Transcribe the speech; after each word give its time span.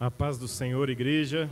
A 0.00 0.10
paz 0.10 0.38
do 0.38 0.48
Senhor, 0.48 0.88
igreja. 0.88 1.46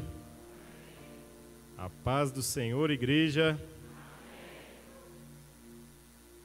A 1.77 1.91
paz 1.91 2.33
do 2.33 2.43
Senhor, 2.43 2.91
igreja. 2.91 3.61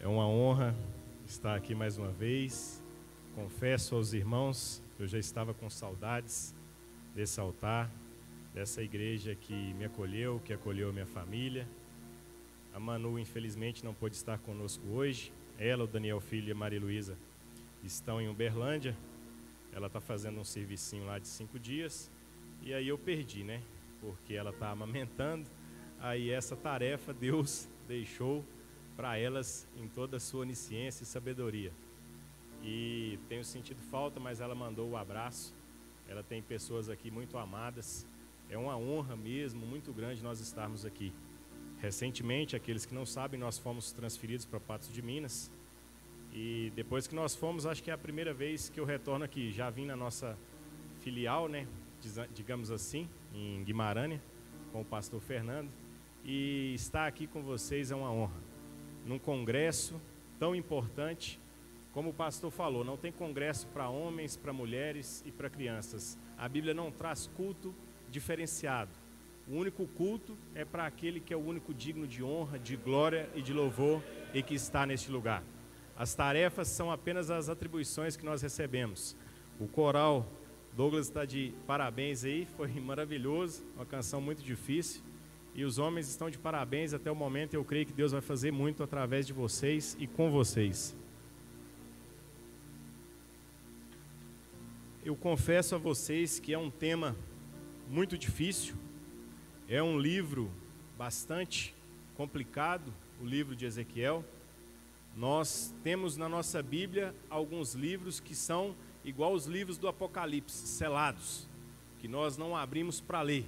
É 0.02 0.06
uma 0.06 0.28
honra 0.28 0.76
estar 1.26 1.56
aqui 1.56 1.74
mais 1.74 1.98
uma 1.98 2.12
vez. 2.12 2.84
Confesso 3.34 3.96
aos 3.96 4.12
irmãos 4.12 4.84
que 4.98 5.04
eu 5.04 5.08
já 5.08 5.18
estava 5.18 5.54
com 5.54 5.70
saudades 5.70 6.54
desse 7.16 7.40
altar, 7.40 7.90
dessa 8.54 8.84
igreja 8.84 9.34
que 9.34 9.74
me 9.76 9.86
acolheu, 9.86 10.42
que 10.44 10.52
acolheu 10.52 10.92
minha 10.92 11.08
família. 11.08 11.66
A 12.74 12.82
Manu, 12.82 13.18
infelizmente, 13.18 13.86
não 13.86 13.94
pôde 13.94 14.18
estar 14.18 14.40
conosco 14.40 14.86
hoje. 14.90 15.32
Ela, 15.58 15.86
o 15.86 15.88
Daniel 15.88 16.20
Filho 16.20 16.50
e 16.50 16.52
a 16.52 16.56
Maria 16.56 16.82
Luísa 16.82 17.18
estão 17.82 18.20
em 18.20 18.28
Uberlândia. 18.28 18.94
Ela 19.74 19.88
está 19.88 20.00
fazendo 20.00 20.40
um 20.40 20.44
servicinho 20.44 21.06
lá 21.06 21.20
de 21.20 21.28
cinco 21.28 21.60
dias. 21.60 22.12
E 22.62 22.74
aí 22.74 22.88
eu 22.88 22.98
perdi, 22.98 23.44
né? 23.44 23.62
Porque 24.00 24.34
ela 24.34 24.52
está 24.52 24.70
amamentando. 24.70 25.50
Aí 26.00 26.30
essa 26.30 26.56
tarefa 26.56 27.14
Deus 27.14 27.68
deixou 27.88 28.46
para 28.96 29.18
elas 29.18 29.68
em 29.76 29.88
toda 29.88 30.18
a 30.18 30.20
sua 30.20 30.42
onisciência 30.42 31.04
e 31.04 31.06
sabedoria. 31.06 31.72
E 32.64 33.20
tenho 33.28 33.44
sentido 33.44 33.82
falta, 33.82 34.20
mas 34.20 34.40
ela 34.40 34.56
mandou 34.56 34.90
o 34.92 34.98
abraço. 34.98 35.54
Ela 36.08 36.24
tem 36.24 36.42
pessoas 36.42 36.90
aqui 36.90 37.10
muito 37.10 37.38
amadas. 37.38 38.08
É 38.50 38.58
uma 38.58 38.78
honra 38.78 39.16
mesmo, 39.16 39.66
muito 39.66 39.92
grande 39.92 40.24
nós 40.24 40.40
estarmos 40.40 40.86
aqui. 40.86 41.12
Recentemente, 41.80 42.56
aqueles 42.56 42.86
que 42.86 42.94
não 42.94 43.06
sabem, 43.06 43.40
nós 43.40 43.58
fomos 43.58 43.92
transferidos 43.92 44.46
para 44.46 44.60
Patos 44.60 44.94
de 44.94 45.02
Minas. 45.02 45.52
E 46.34 46.72
depois 46.76 47.06
que 47.06 47.14
nós 47.14 47.36
fomos, 47.36 47.68
acho 47.68 47.84
que 47.84 47.92
é 47.92 47.94
a 47.94 47.98
primeira 47.98 48.34
vez 48.34 48.68
que 48.68 48.80
eu 48.80 48.86
retorno 48.86 49.24
aqui. 49.24 49.52
Já 49.52 49.70
vim 49.70 49.86
na 49.86 49.96
nossa 49.96 50.36
filial, 51.02 51.48
né, 51.48 51.68
digamos 52.34 52.72
assim, 52.72 53.08
em 53.34 53.64
Guimarães, 53.64 54.20
com 54.72 54.82
o 54.82 54.86
pastor 54.86 55.22
Fernando. 55.22 55.70
E 56.26 56.74
estar 56.74 57.06
aqui 57.06 57.28
com 57.28 57.44
vocês 57.44 57.92
é 57.92 57.96
uma 57.96 58.12
honra. 58.12 58.42
Num 59.06 59.20
congresso 59.20 60.02
tão 60.40 60.56
importante, 60.56 61.40
como 61.94 62.10
o 62.10 62.14
pastor 62.14 62.50
falou, 62.50 62.84
não 62.84 62.98
tem 62.98 63.12
congresso 63.12 63.68
para 63.68 63.88
homens, 63.88 64.36
para 64.36 64.52
mulheres 64.52 65.24
e 65.28 65.32
para 65.32 65.52
crianças. 65.52 66.18
A 66.36 66.50
Bíblia 66.50 66.74
não 66.74 66.92
traz 66.92 67.28
culto 67.28 67.76
diferenciado. 68.10 68.92
O 69.48 69.56
único 69.56 69.86
culto 69.86 70.36
é 70.56 70.66
para 70.66 70.88
aquele 70.88 71.20
que 71.20 71.34
é 71.34 71.38
o 71.38 71.46
único 71.46 71.74
digno 71.74 72.08
de 72.08 72.24
honra, 72.24 72.58
de 72.58 72.76
glória 72.76 73.30
e 73.36 73.42
de 73.42 73.54
louvor 73.54 74.02
e 74.34 74.42
que 74.42 74.56
está 74.56 74.86
neste 74.86 75.12
lugar. 75.12 75.44
As 75.96 76.16
tarefas 76.16 76.68
são 76.68 76.92
apenas 76.92 77.30
as 77.30 77.50
atribuições 77.50 78.16
que 78.16 78.26
nós 78.26 78.42
recebemos. 78.42 79.16
O 79.60 79.68
coral 79.68 80.28
Douglas 80.76 81.06
está 81.06 81.24
de 81.24 81.54
parabéns 81.68 82.24
aí, 82.24 82.48
foi 82.58 82.68
maravilhoso, 82.82 83.64
uma 83.76 83.86
canção 83.86 84.20
muito 84.20 84.44
difícil. 84.44 85.02
E 85.54 85.64
os 85.64 85.78
homens 85.78 86.10
estão 86.10 86.32
de 86.32 86.38
parabéns 86.38 86.94
até 86.94 87.12
o 87.12 87.16
momento. 87.16 87.54
Eu 87.54 87.64
creio 87.64 87.86
que 87.86 87.94
Deus 87.94 88.12
vai 88.12 88.22
fazer 88.22 88.52
muito 88.52 88.82
através 88.82 89.28
de 89.28 89.34
vocês 89.34 89.96
e 90.00 90.08
com 90.08 90.32
vocês. 90.32 90.96
Eu 95.06 95.16
confesso 95.16 95.76
a 95.76 95.78
vocês 95.78 96.40
que 96.40 96.54
é 96.54 96.58
um 96.58 96.72
tema 96.72 97.16
muito 97.88 98.18
difícil, 98.18 98.74
é 99.68 99.84
um 99.84 100.00
livro 100.00 100.50
bastante 100.98 101.76
complicado, 102.16 102.92
o 103.22 103.26
livro 103.26 103.56
de 103.56 103.66
Ezequiel. 103.66 104.26
Nós 105.16 105.72
temos 105.84 106.18
na 106.18 106.28
nossa 106.28 106.64
Bíblia 106.64 107.14
alguns 107.30 107.76
livros 107.76 108.20
que 108.20 108.34
são 108.34 108.76
igual 109.06 109.34
os 109.34 109.46
livros 109.46 109.78
do 109.78 109.88
Apocalipse, 109.88 110.66
selados, 110.66 111.48
que 112.00 112.08
nós 112.08 112.36
não 112.36 112.58
abrimos 112.58 113.00
para 113.00 113.22
ler. 113.22 113.46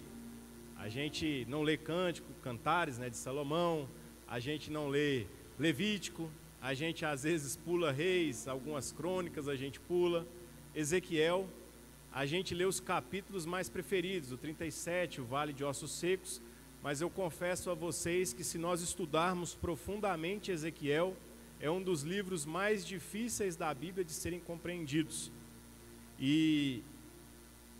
A 0.77 0.89
gente 0.89 1.44
não 1.49 1.63
lê 1.63 1.75
Cântico, 1.75 2.31
Cantares, 2.44 2.99
né, 2.99 3.09
de 3.09 3.17
Salomão, 3.17 3.89
a 4.27 4.39
gente 4.39 4.69
não 4.69 4.89
lê 4.89 5.25
Levítico, 5.57 6.29
a 6.62 6.75
gente 6.75 7.03
às 7.03 7.23
vezes 7.23 7.56
pula 7.56 7.91
Reis, 7.91 8.47
algumas 8.47 8.91
crônicas 8.91 9.47
a 9.47 9.56
gente 9.56 9.79
pula, 9.79 10.28
Ezequiel, 10.75 11.47
a 12.13 12.28
gente 12.28 12.53
lê 12.53 12.66
os 12.66 12.79
capítulos 12.79 13.45
mais 13.45 13.69
preferidos, 13.69 14.31
o 14.31 14.38
37, 14.38 15.19
o 15.19 15.25
Vale 15.25 15.51
de 15.51 15.63
Ossos 15.63 15.91
Secos, 15.91 16.40
mas 16.84 17.01
eu 17.01 17.09
confesso 17.09 17.72
a 17.72 17.73
vocês 17.73 18.34
que 18.34 18.44
se 18.44 18.59
nós 18.59 18.81
estudarmos 18.81 19.56
profundamente 19.56 20.51
Ezequiel, 20.51 21.16
é 21.66 21.72
um 21.72 21.81
dos 21.81 22.03
livros 22.03 22.46
mais 22.46 22.86
difíceis 22.86 23.56
da 23.56 23.74
Bíblia 23.74 24.06
de 24.06 24.12
serem 24.12 24.40
compreendidos. 24.40 25.31
E 26.20 26.84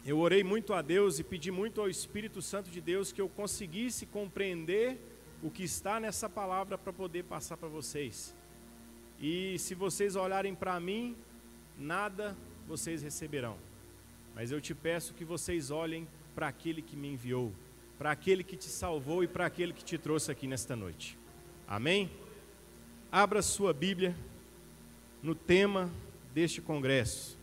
eu 0.04 0.18
orei 0.18 0.44
muito 0.44 0.74
a 0.74 0.82
Deus 0.82 1.20
e 1.20 1.24
pedi 1.24 1.52
muito 1.52 1.80
ao 1.80 1.88
Espírito 1.88 2.42
Santo 2.42 2.72
de 2.72 2.82
Deus 2.82 3.12
que 3.12 3.22
eu 3.22 3.30
conseguisse 3.30 4.08
compreender 4.08 5.00
o 5.44 5.52
que 5.52 5.64
está 5.64 6.00
nessa 6.00 6.28
palavra 6.28 6.80
para 6.80 6.92
poder 6.92 7.26
passar 7.26 7.58
para 7.58 7.68
vocês. 7.68 8.36
E 9.22 9.60
se 9.60 9.76
vocês 9.76 10.16
olharem 10.16 10.56
para 10.56 10.80
mim, 10.80 11.16
nada 11.78 12.36
vocês 12.68 13.04
receberão. 13.04 13.56
Mas 14.34 14.52
eu 14.52 14.60
te 14.60 14.74
peço 14.74 15.14
que 15.14 15.24
vocês 15.24 15.70
olhem 15.70 16.08
para 16.34 16.48
aquele 16.48 16.82
que 16.82 16.96
me 16.96 17.10
enviou, 17.10 17.54
para 18.00 18.10
aquele 18.10 18.44
que 18.44 18.58
te 18.58 18.66
salvou 18.66 19.24
e 19.24 19.28
para 19.28 19.46
aquele 19.46 19.74
que 19.74 19.86
te 19.86 20.00
trouxe 20.00 20.32
aqui 20.32 20.48
nesta 20.48 20.76
noite. 20.76 21.16
Amém? 21.68 22.25
Abra 23.18 23.42
sua 23.42 23.74
Bíblia 23.74 24.14
no 25.24 25.34
tema 25.34 25.90
deste 26.34 26.62
congresso, 26.62 27.38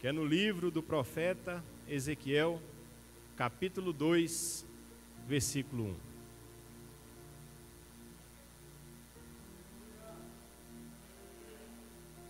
que 0.00 0.06
é 0.06 0.12
no 0.12 0.24
livro 0.24 0.70
do 0.70 0.82
profeta 0.82 1.62
Ezequiel, 1.86 2.58
capítulo 3.36 3.92
2, 3.92 4.64
versículo 5.28 5.88
1. 5.90 5.94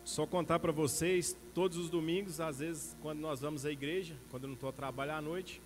Só 0.04 0.26
contar 0.26 0.58
para 0.58 0.72
vocês, 0.72 1.36
todos 1.54 1.78
os 1.78 1.88
domingos, 1.88 2.40
às 2.40 2.58
vezes, 2.58 2.96
quando 3.00 3.20
nós 3.20 3.40
vamos 3.40 3.64
à 3.64 3.70
igreja, 3.70 4.16
quando 4.32 4.42
eu 4.42 4.48
não 4.48 4.54
estou 4.54 4.68
a 4.68 4.72
trabalhar 4.72 5.18
à 5.18 5.22
noite, 5.22 5.62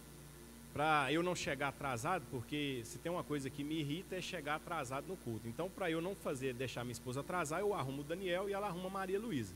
para 0.72 1.12
eu 1.12 1.22
não 1.22 1.34
chegar 1.34 1.68
atrasado, 1.68 2.24
porque 2.30 2.82
se 2.84 2.98
tem 2.98 3.10
uma 3.10 3.24
coisa 3.24 3.50
que 3.50 3.64
me 3.64 3.80
irrita 3.80 4.16
é 4.16 4.20
chegar 4.20 4.56
atrasado 4.56 5.06
no 5.08 5.16
culto. 5.16 5.48
Então, 5.48 5.68
para 5.68 5.90
eu 5.90 6.00
não 6.00 6.14
fazer, 6.14 6.54
deixar 6.54 6.84
minha 6.84 6.92
esposa 6.92 7.20
atrasar, 7.20 7.60
eu 7.60 7.74
arrumo 7.74 8.02
o 8.02 8.04
Daniel 8.04 8.48
e 8.48 8.52
ela 8.52 8.68
arruma 8.68 8.86
a 8.86 8.90
Maria 8.90 9.18
Luísa. 9.18 9.54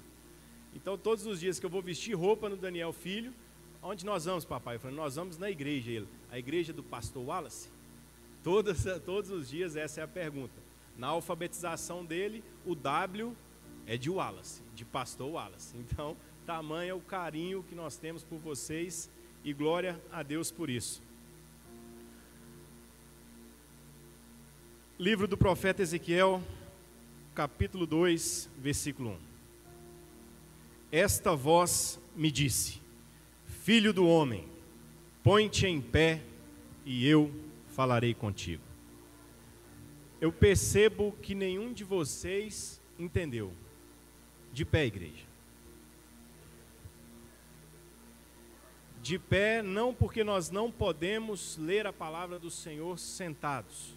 Então, 0.74 0.96
todos 0.96 1.26
os 1.26 1.38
dias 1.40 1.60
que 1.60 1.66
eu 1.66 1.70
vou 1.70 1.82
vestir 1.82 2.14
roupa 2.14 2.48
no 2.48 2.56
Daniel 2.56 2.92
Filho, 2.92 3.32
onde 3.82 4.06
nós 4.06 4.24
vamos, 4.24 4.44
papai? 4.44 4.76
Eu 4.76 4.80
falei, 4.80 4.96
nós 4.96 5.16
vamos 5.16 5.36
na 5.36 5.50
igreja. 5.50 5.90
Ele, 5.90 6.08
a 6.30 6.38
igreja 6.38 6.72
do 6.72 6.82
pastor 6.82 7.24
Wallace? 7.24 7.68
Todos, 8.42 8.84
todos 9.04 9.30
os 9.30 9.48
dias 9.48 9.76
essa 9.76 10.00
é 10.00 10.04
a 10.04 10.08
pergunta. 10.08 10.54
Na 10.96 11.08
alfabetização 11.08 12.04
dele, 12.04 12.42
o 12.64 12.74
W 12.74 13.36
é 13.86 13.96
de 13.96 14.10
Wallace, 14.10 14.62
de 14.74 14.84
pastor 14.84 15.30
Wallace. 15.30 15.76
Então, 15.76 16.16
tamanho 16.46 16.90
é 16.90 16.94
o 16.94 17.00
carinho 17.00 17.62
que 17.62 17.74
nós 17.74 17.96
temos 17.96 18.24
por 18.24 18.38
vocês 18.38 19.10
e 19.44 19.52
glória 19.52 20.00
a 20.10 20.22
Deus 20.22 20.50
por 20.50 20.70
isso. 20.70 21.02
Livro 24.98 25.26
do 25.26 25.36
profeta 25.36 25.82
Ezequiel, 25.82 26.42
capítulo 27.34 27.86
2, 27.86 28.48
versículo 28.58 29.10
1. 29.10 29.18
Esta 30.92 31.34
voz 31.34 31.98
me 32.14 32.30
disse: 32.30 32.80
Filho 33.46 33.92
do 33.92 34.06
homem, 34.06 34.46
põe-te 35.22 35.66
em 35.66 35.80
pé 35.80 36.22
e 36.84 37.06
eu 37.06 37.32
falarei 37.68 38.14
contigo. 38.14 38.62
Eu 40.20 40.30
percebo 40.30 41.12
que 41.20 41.34
nenhum 41.34 41.72
de 41.72 41.82
vocês 41.82 42.80
entendeu. 42.96 43.52
De 44.52 44.64
pé, 44.64 44.86
igreja. 44.86 45.31
De 49.02 49.18
pé, 49.18 49.62
não 49.62 49.92
porque 49.92 50.22
nós 50.22 50.48
não 50.48 50.70
podemos 50.70 51.58
ler 51.58 51.88
a 51.88 51.92
palavra 51.92 52.38
do 52.38 52.50
Senhor 52.50 52.96
sentados, 52.98 53.96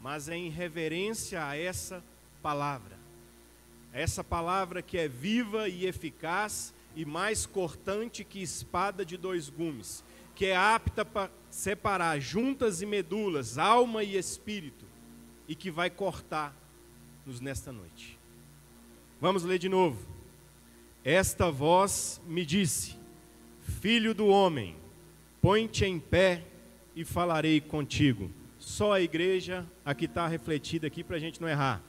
mas 0.00 0.28
em 0.28 0.50
reverência 0.50 1.46
a 1.46 1.56
essa 1.56 2.02
palavra. 2.42 2.98
Essa 3.92 4.24
palavra 4.24 4.82
que 4.82 4.98
é 4.98 5.06
viva 5.06 5.68
e 5.68 5.86
eficaz 5.86 6.74
e 6.96 7.04
mais 7.04 7.46
cortante 7.46 8.24
que 8.24 8.42
espada 8.42 9.04
de 9.04 9.16
dois 9.16 9.48
gumes, 9.48 10.04
que 10.34 10.46
é 10.46 10.56
apta 10.56 11.04
para 11.04 11.30
separar 11.48 12.18
juntas 12.18 12.82
e 12.82 12.86
medulas, 12.86 13.58
alma 13.58 14.02
e 14.02 14.16
espírito, 14.16 14.84
e 15.46 15.54
que 15.54 15.70
vai 15.70 15.88
cortar-nos 15.88 17.40
nesta 17.40 17.70
noite. 17.70 18.18
Vamos 19.20 19.44
ler 19.44 19.58
de 19.58 19.68
novo. 19.68 20.04
Esta 21.04 21.48
voz 21.48 22.20
me 22.26 22.44
disse: 22.44 22.95
Filho 23.66 24.14
do 24.14 24.26
homem, 24.28 24.76
põe-te 25.42 25.84
em 25.84 25.98
pé 25.98 26.44
e 26.94 27.04
falarei 27.04 27.60
contigo. 27.60 28.30
Só 28.58 28.92
a 28.92 29.00
igreja, 29.00 29.66
aqui 29.84 30.06
está 30.06 30.26
refletida 30.26 30.86
aqui 30.86 31.04
para 31.04 31.16
a 31.16 31.20
gente 31.20 31.40
não 31.40 31.48
errar. 31.48 31.82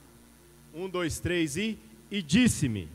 Um, 0.74 0.88
dois, 0.88 1.18
três 1.18 1.56
e. 1.56 1.78
E 2.10 2.22
disse-me. 2.22 2.88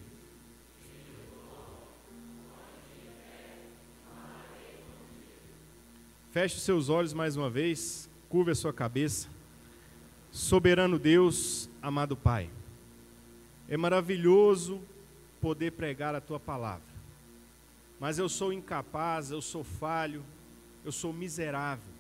Feche 6.31 6.57
os 6.57 6.63
seus 6.63 6.89
olhos 6.89 7.13
mais 7.13 7.38
uma 7.38 7.50
vez, 7.50 8.09
curva 8.27 8.51
a 8.51 8.56
sua 8.56 8.74
cabeça. 8.74 9.30
Soberano 10.31 10.97
Deus, 10.97 11.69
amado 11.80 12.18
Pai, 12.18 12.50
é 13.69 13.77
maravilhoso 13.77 14.81
poder 15.39 15.74
pregar 15.74 16.15
a 16.15 16.21
tua 16.21 16.39
palavra, 16.39 16.93
mas 18.03 18.19
eu 18.19 18.27
sou 18.27 18.51
incapaz, 18.51 19.31
eu 19.31 19.41
sou 19.41 19.63
falho, 19.63 20.25
eu 20.83 20.91
sou 20.91 21.13
miserável. 21.13 21.94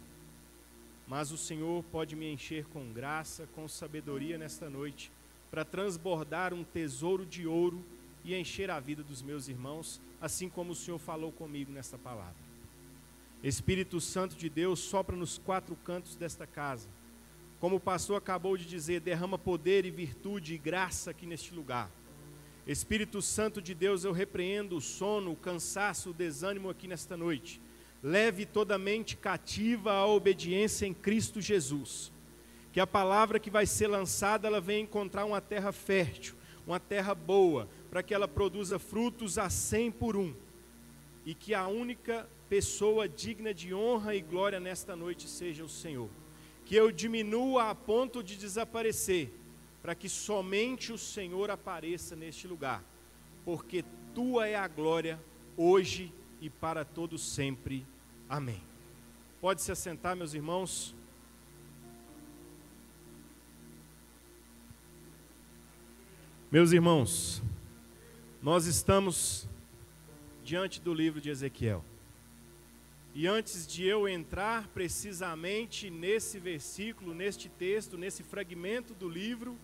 Mas 1.07 1.31
o 1.31 1.37
Senhor 1.37 1.81
pode 1.93 2.13
me 2.13 2.29
encher 2.29 2.65
com 2.65 2.91
graça, 2.91 3.47
com 3.55 3.69
sabedoria 3.69 4.37
nesta 4.37 4.69
noite, 4.69 5.09
para 5.49 5.63
transbordar 5.63 6.53
um 6.53 6.61
tesouro 6.61 7.25
de 7.25 7.47
ouro 7.47 7.81
e 8.21 8.35
encher 8.35 8.69
a 8.69 8.81
vida 8.81 9.01
dos 9.01 9.21
meus 9.21 9.47
irmãos, 9.47 10.01
assim 10.19 10.49
como 10.49 10.73
o 10.73 10.75
Senhor 10.75 10.97
falou 10.97 11.31
comigo 11.31 11.71
nesta 11.71 11.97
palavra. 11.97 12.35
Espírito 13.41 14.01
Santo 14.01 14.35
de 14.35 14.49
Deus 14.49 14.81
sopra 14.81 15.15
nos 15.15 15.37
quatro 15.37 15.73
cantos 15.85 16.17
desta 16.17 16.45
casa. 16.45 16.89
Como 17.61 17.77
o 17.77 17.79
pastor 17.79 18.17
acabou 18.17 18.57
de 18.57 18.65
dizer, 18.65 18.99
derrama 18.99 19.37
poder 19.37 19.85
e 19.85 19.89
virtude 19.89 20.53
e 20.53 20.57
graça 20.57 21.11
aqui 21.11 21.25
neste 21.25 21.55
lugar. 21.55 21.89
Espírito 22.65 23.21
Santo 23.21 23.61
de 23.61 23.73
Deus, 23.73 24.05
eu 24.05 24.13
repreendo 24.13 24.77
o 24.77 24.81
sono, 24.81 25.31
o 25.31 25.35
cansaço, 25.35 26.11
o 26.11 26.13
desânimo 26.13 26.69
aqui 26.69 26.87
nesta 26.87 27.17
noite. 27.17 27.59
Leve 28.01 28.45
toda 28.45 28.75
a 28.75 28.79
mente 28.79 29.17
cativa 29.17 29.91
à 29.91 30.07
obediência 30.07 30.85
em 30.85 30.93
Cristo 30.93 31.41
Jesus. 31.41 32.11
Que 32.71 32.79
a 32.79 32.87
palavra 32.87 33.37
que 33.37 33.49
vai 33.49 33.65
ser 33.65 33.87
lançada, 33.87 34.47
ela 34.47 34.61
venha 34.61 34.79
encontrar 34.79 35.25
uma 35.25 35.41
terra 35.41 35.73
fértil, 35.73 36.35
uma 36.65 36.79
terra 36.79 37.13
boa, 37.13 37.67
para 37.89 38.01
que 38.01 38.13
ela 38.13 38.27
produza 38.29 38.79
frutos 38.79 39.37
a 39.37 39.49
cem 39.49 39.91
por 39.91 40.15
um. 40.15 40.33
E 41.25 41.33
que 41.33 41.53
a 41.53 41.67
única 41.67 42.27
pessoa 42.49 43.09
digna 43.09 43.53
de 43.53 43.73
honra 43.73 44.15
e 44.15 44.21
glória 44.21 44.59
nesta 44.59 44.95
noite 44.95 45.27
seja 45.27 45.65
o 45.65 45.69
Senhor. 45.69 46.09
Que 46.65 46.75
eu 46.75 46.91
diminua 46.91 47.69
a 47.69 47.75
ponto 47.75 48.23
de 48.23 48.37
desaparecer, 48.37 49.29
para 49.83 49.93
que 49.93 50.07
somente 50.07 50.93
o 50.93 50.97
Senhor 50.97 51.51
apareça 51.51 52.15
neste 52.15 52.47
lugar, 52.47 52.81
porque 53.43 53.83
tua 54.15 54.47
é 54.47 54.55
a 54.55 54.65
glória 54.65 55.19
hoje 55.57 56.13
e 56.39 56.49
para 56.49 56.85
todo 56.85 57.17
sempre. 57.17 57.85
Amém. 58.29 58.63
Pode 59.41 59.61
se 59.61 59.73
assentar, 59.73 60.15
meus 60.15 60.33
irmãos. 60.33 60.95
Meus 66.49 66.71
irmãos, 66.71 67.43
nós 68.41 68.65
estamos 68.65 69.49
diante 70.45 70.79
do 70.79 70.93
livro 70.93 71.19
de 71.19 71.29
Ezequiel. 71.29 71.83
E 73.13 73.27
antes 73.27 73.67
de 73.67 73.83
eu 73.83 74.07
entrar 74.07 74.69
precisamente 74.69 75.89
nesse 75.89 76.39
versículo, 76.39 77.13
neste 77.13 77.49
texto, 77.49 77.97
nesse 77.97 78.23
fragmento 78.23 78.93
do 78.93 79.09
livro, 79.09 79.59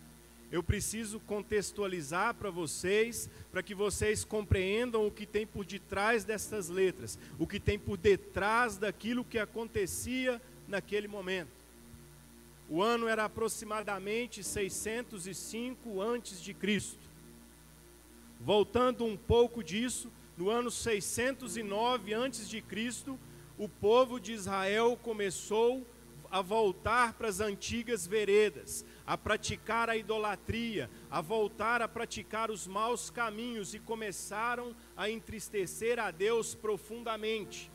eu 0.52 0.64
preciso 0.64 1.20
contextualizar 1.20 2.34
para 2.34 2.50
vocês, 2.50 3.30
para 3.52 3.62
que 3.62 3.76
vocês 3.76 4.26
compreendam 4.26 5.06
o 5.06 5.12
que 5.12 5.26
tem 5.26 5.46
por 5.46 5.64
detrás 5.64 6.24
dessas 6.24 6.70
letras, 6.70 7.20
o 7.38 7.46
que 7.46 7.60
tem 7.60 7.78
por 7.78 7.98
detrás 7.98 8.78
daquilo 8.78 9.24
que 9.24 9.38
acontecia 9.38 10.42
naquele 10.68 11.08
momento. 11.08 11.52
O 12.68 12.82
ano 12.82 13.08
era 13.08 13.26
aproximadamente 13.26 14.44
605 14.44 16.02
antes 16.02 16.42
de 16.42 16.54
Cristo. 16.54 17.00
Voltando 18.40 19.06
um 19.06 19.18
pouco 19.18 19.64
disso, 19.64 20.12
no 20.38 20.50
ano 20.50 20.72
609 20.72 22.14
antes 22.14 22.48
de 22.48 22.62
Cristo, 22.62 23.20
o 23.58 23.68
povo 23.68 24.20
de 24.20 24.34
Israel 24.34 24.98
começou 25.02 25.86
a 26.32 26.42
voltar 26.42 27.14
para 27.14 27.28
as 27.28 27.40
antigas 27.40 28.06
veredas, 28.06 28.86
a 29.10 29.18
praticar 29.18 29.90
a 29.90 29.98
idolatria, 29.98 30.88
a 31.10 31.20
voltar 31.20 31.82
a 31.82 31.88
praticar 31.88 32.52
os 32.52 32.68
maus 32.68 33.10
caminhos 33.10 33.74
e 33.74 33.80
começaram 33.80 34.76
a 34.96 35.10
entristecer 35.10 35.98
a 35.98 36.12
Deus 36.12 36.54
profundamente. 36.54 37.72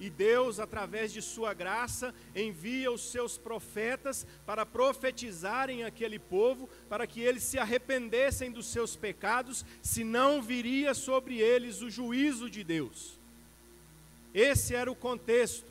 E 0.00 0.10
Deus, 0.10 0.58
através 0.58 1.12
de 1.12 1.22
Sua 1.22 1.54
graça, 1.54 2.12
envia 2.34 2.90
os 2.90 3.12
seus 3.12 3.38
profetas 3.38 4.26
para 4.44 4.66
profetizarem 4.66 5.84
aquele 5.84 6.18
povo, 6.18 6.68
para 6.88 7.06
que 7.06 7.20
eles 7.20 7.44
se 7.44 7.60
arrependessem 7.60 8.50
dos 8.50 8.66
seus 8.66 8.96
pecados, 8.96 9.64
senão 9.80 10.42
viria 10.42 10.94
sobre 10.94 11.38
eles 11.38 11.80
o 11.80 11.88
juízo 11.88 12.50
de 12.50 12.64
Deus. 12.64 13.20
Esse 14.34 14.74
era 14.74 14.90
o 14.90 14.96
contexto. 14.96 15.70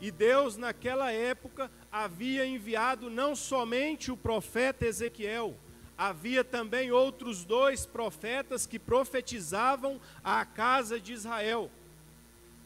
E 0.00 0.10
Deus, 0.10 0.56
naquela 0.56 1.12
época, 1.12 1.70
havia 1.92 2.46
enviado 2.46 3.10
não 3.10 3.36
somente 3.36 4.10
o 4.10 4.16
profeta 4.16 4.86
Ezequiel, 4.86 5.54
havia 5.96 6.42
também 6.42 6.90
outros 6.90 7.44
dois 7.44 7.84
profetas 7.84 8.66
que 8.66 8.78
profetizavam 8.78 10.00
à 10.24 10.42
casa 10.46 10.98
de 10.98 11.12
Israel. 11.12 11.70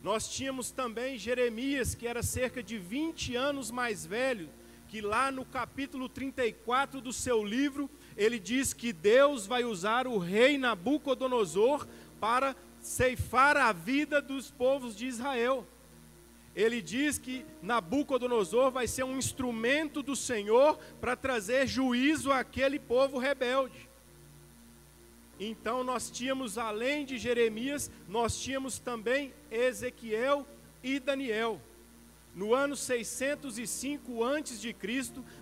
Nós 0.00 0.28
tínhamos 0.28 0.70
também 0.70 1.19
Jeremias, 1.19 1.93
que 1.93 2.06
era 2.06 2.23
cerca 2.23 2.62
de 2.62 2.78
20 2.78 3.34
anos 3.34 3.73
mais 3.73 4.06
velho, 4.06 4.49
que 4.88 5.00
lá 5.00 5.32
no 5.32 5.44
capítulo 5.44 6.08
34 6.08 7.00
do 7.00 7.12
seu 7.12 7.43
livro, 7.43 7.90
ele 8.17 8.38
diz 8.38 8.72
que 8.72 8.93
Deus 8.93 9.44
vai 9.44 9.64
usar 9.64 10.06
o 10.06 10.19
rei 10.19 10.56
Nabucodonosor 10.56 11.88
para 12.20 12.55
ceifar 12.81 13.56
a 13.56 13.72
vida 13.72 14.22
dos 14.22 14.49
povos 14.52 14.96
de 14.96 15.06
Israel. 15.06 15.67
Ele 16.56 16.81
diz 16.81 17.19
que 17.19 17.44
Nabucodonosor 17.61 18.70
vai 18.70 18.87
ser 18.88 19.05
um 19.05 19.19
instrumento 19.19 20.03
do 20.03 20.17
Senhor 20.17 20.79
para 20.99 21.14
trazer 21.14 21.67
juízo 21.67 22.32
àquele 22.32 22.79
povo 22.79 23.19
rebelde. 23.19 23.87
Então 25.38 25.85
nós 25.85 26.11
tínhamos, 26.11 26.56
além 26.56 27.05
de 27.05 27.19
Jeremias, 27.19 27.91
nós 28.08 28.41
tínhamos 28.41 28.79
também 28.79 29.35
Ezequiel 29.50 30.47
e 30.82 30.99
Daniel. 30.99 31.61
No 32.35 32.55
ano 32.55 32.75
605 32.75 34.25
a.C., 34.25 34.75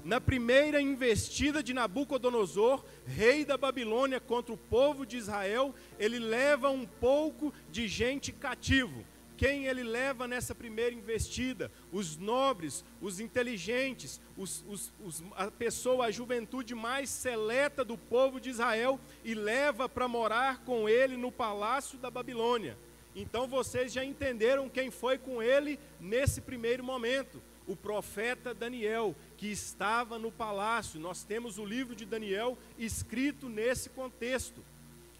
na 0.04 0.20
primeira 0.20 0.80
investida 0.80 1.62
de 1.62 1.72
Nabucodonosor, 1.72 2.84
rei 3.06 3.44
da 3.44 3.56
Babilônia, 3.56 4.18
contra 4.20 4.52
o 4.52 4.56
povo 4.56 5.06
de 5.06 5.16
Israel, 5.16 5.74
ele 5.98 6.18
leva 6.18 6.70
um 6.70 6.86
pouco 6.86 7.52
de 7.70 7.86
gente 7.86 8.32
cativo. 8.32 9.04
Quem 9.36 9.66
ele 9.66 9.82
leva 9.82 10.28
nessa 10.28 10.54
primeira 10.54 10.94
investida? 10.94 11.70
Os 11.90 12.16
nobres, 12.16 12.84
os 13.00 13.18
inteligentes, 13.18 14.20
os, 14.36 14.64
os, 14.68 14.92
os, 15.04 15.24
a 15.34 15.50
pessoa, 15.50 16.06
a 16.06 16.10
juventude 16.10 16.74
mais 16.74 17.10
seleta 17.10 17.84
do 17.84 17.98
povo 17.98 18.40
de 18.40 18.50
Israel 18.50 19.00
e 19.24 19.34
leva 19.34 19.88
para 19.88 20.06
morar 20.06 20.64
com 20.64 20.88
ele 20.88 21.16
no 21.16 21.32
palácio 21.32 21.98
da 21.98 22.10
Babilônia. 22.10 22.78
Então 23.14 23.46
vocês 23.46 23.92
já 23.92 24.04
entenderam 24.04 24.68
quem 24.68 24.90
foi 24.90 25.18
com 25.18 25.42
ele 25.42 25.78
nesse 26.00 26.40
primeiro 26.40 26.82
momento. 26.82 27.42
O 27.66 27.74
profeta 27.74 28.52
Daniel, 28.52 29.16
que 29.36 29.46
estava 29.46 30.18
no 30.18 30.30
palácio. 30.30 31.00
Nós 31.00 31.24
temos 31.24 31.58
o 31.58 31.64
livro 31.64 31.94
de 31.94 32.04
Daniel 32.04 32.58
escrito 32.78 33.48
nesse 33.48 33.88
contexto. 33.88 34.62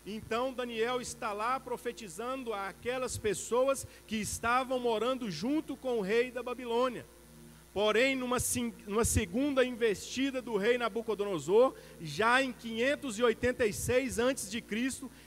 Então 0.07 0.53
Daniel 0.53 1.01
está 1.01 1.33
lá 1.33 1.59
profetizando 1.59 2.53
àquelas 2.53 3.17
pessoas 3.17 3.87
que 4.07 4.17
estavam 4.17 4.79
morando 4.79 5.31
junto 5.31 5.77
com 5.77 5.99
o 5.99 6.03
rei 6.03 6.31
da 6.31 6.43
Babilônia. 6.43 7.07
Porém, 7.73 8.15
numa, 8.15 8.37
numa, 8.87 9.05
segunda 9.05 9.65
investida 9.65 10.41
do 10.41 10.57
rei 10.57 10.79
Nabucodonosor, 10.79 11.75
já 12.01 12.41
em 12.41 12.53
586 12.53 14.21
a.C., 14.21 14.63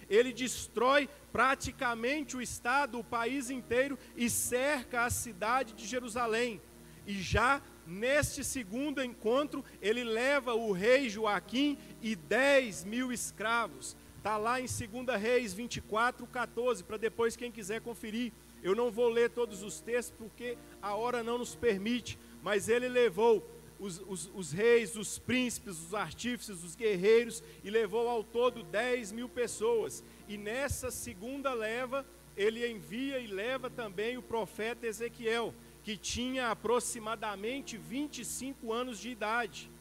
ele 0.10 0.32
destrói 0.32 1.10
praticamente 1.30 2.38
o 2.38 2.42
estado, 2.42 3.00
o 3.00 3.04
país 3.04 3.50
inteiro 3.50 4.00
e 4.16 4.30
cerca 4.30 5.04
a 5.04 5.10
cidade 5.10 5.74
de 5.74 5.86
Jerusalém. 5.86 6.62
E 7.06 7.22
já 7.22 7.62
neste 7.86 8.46
segundo 8.46 9.04
encontro, 9.04 9.64
ele 9.82 10.06
leva 10.06 10.54
o 10.54 10.72
rei 10.72 11.10
Joaquim 11.10 11.78
e 12.02 12.16
10 12.16 12.86
mil 12.86 13.12
escravos. 13.12 13.96
Está 14.18 14.38
lá 14.38 14.60
em 14.60 14.66
2 14.66 15.22
Reis 15.22 15.54
24, 15.54 16.26
14, 16.28 16.84
para 16.84 16.98
depois 16.98 17.36
quem 17.36 17.52
quiser 17.52 17.82
conferir. 17.82 18.34
Eu 18.62 18.76
não 18.76 18.92
vou 18.92 19.08
ler 19.08 19.30
todos 19.30 19.64
os 19.64 19.80
textos 19.80 20.16
porque 20.18 20.58
a 20.82 20.96
hora 20.96 21.24
não 21.24 21.38
nos 21.38 21.56
permite, 21.56 22.20
mas 22.42 22.68
ele 22.68 22.90
levou 22.90 23.48
os, 23.80 24.02
os, 24.08 24.32
os, 24.34 24.52
reis, 24.52 24.96
os 24.96 25.20
príncipes, 25.20 25.80
os 25.80 25.94
artífices, 25.94 26.64
os 26.64 26.76
guerreiros, 26.76 27.44
e 27.64 27.70
levou 27.70 28.10
ao 28.10 28.24
todo 28.24 28.64
10 28.64 29.12
mil 29.12 29.30
pessoas. 29.30 30.04
E 30.28 30.38
nessa 30.38 30.90
segunda 30.90 31.54
leva, 31.54 32.06
ele 32.36 32.68
envia 32.68 33.20
e 33.20 33.28
leva 33.28 33.70
também 33.70 34.18
o 34.18 34.22
profeta 34.22 34.88
Ezequiel, 34.88 35.54
que 35.84 35.96
tinha 35.96 36.50
aproximadamente 36.50 37.78
25 37.78 38.74
anos 38.74 39.00
de 39.00 39.10
idade. 39.10 39.72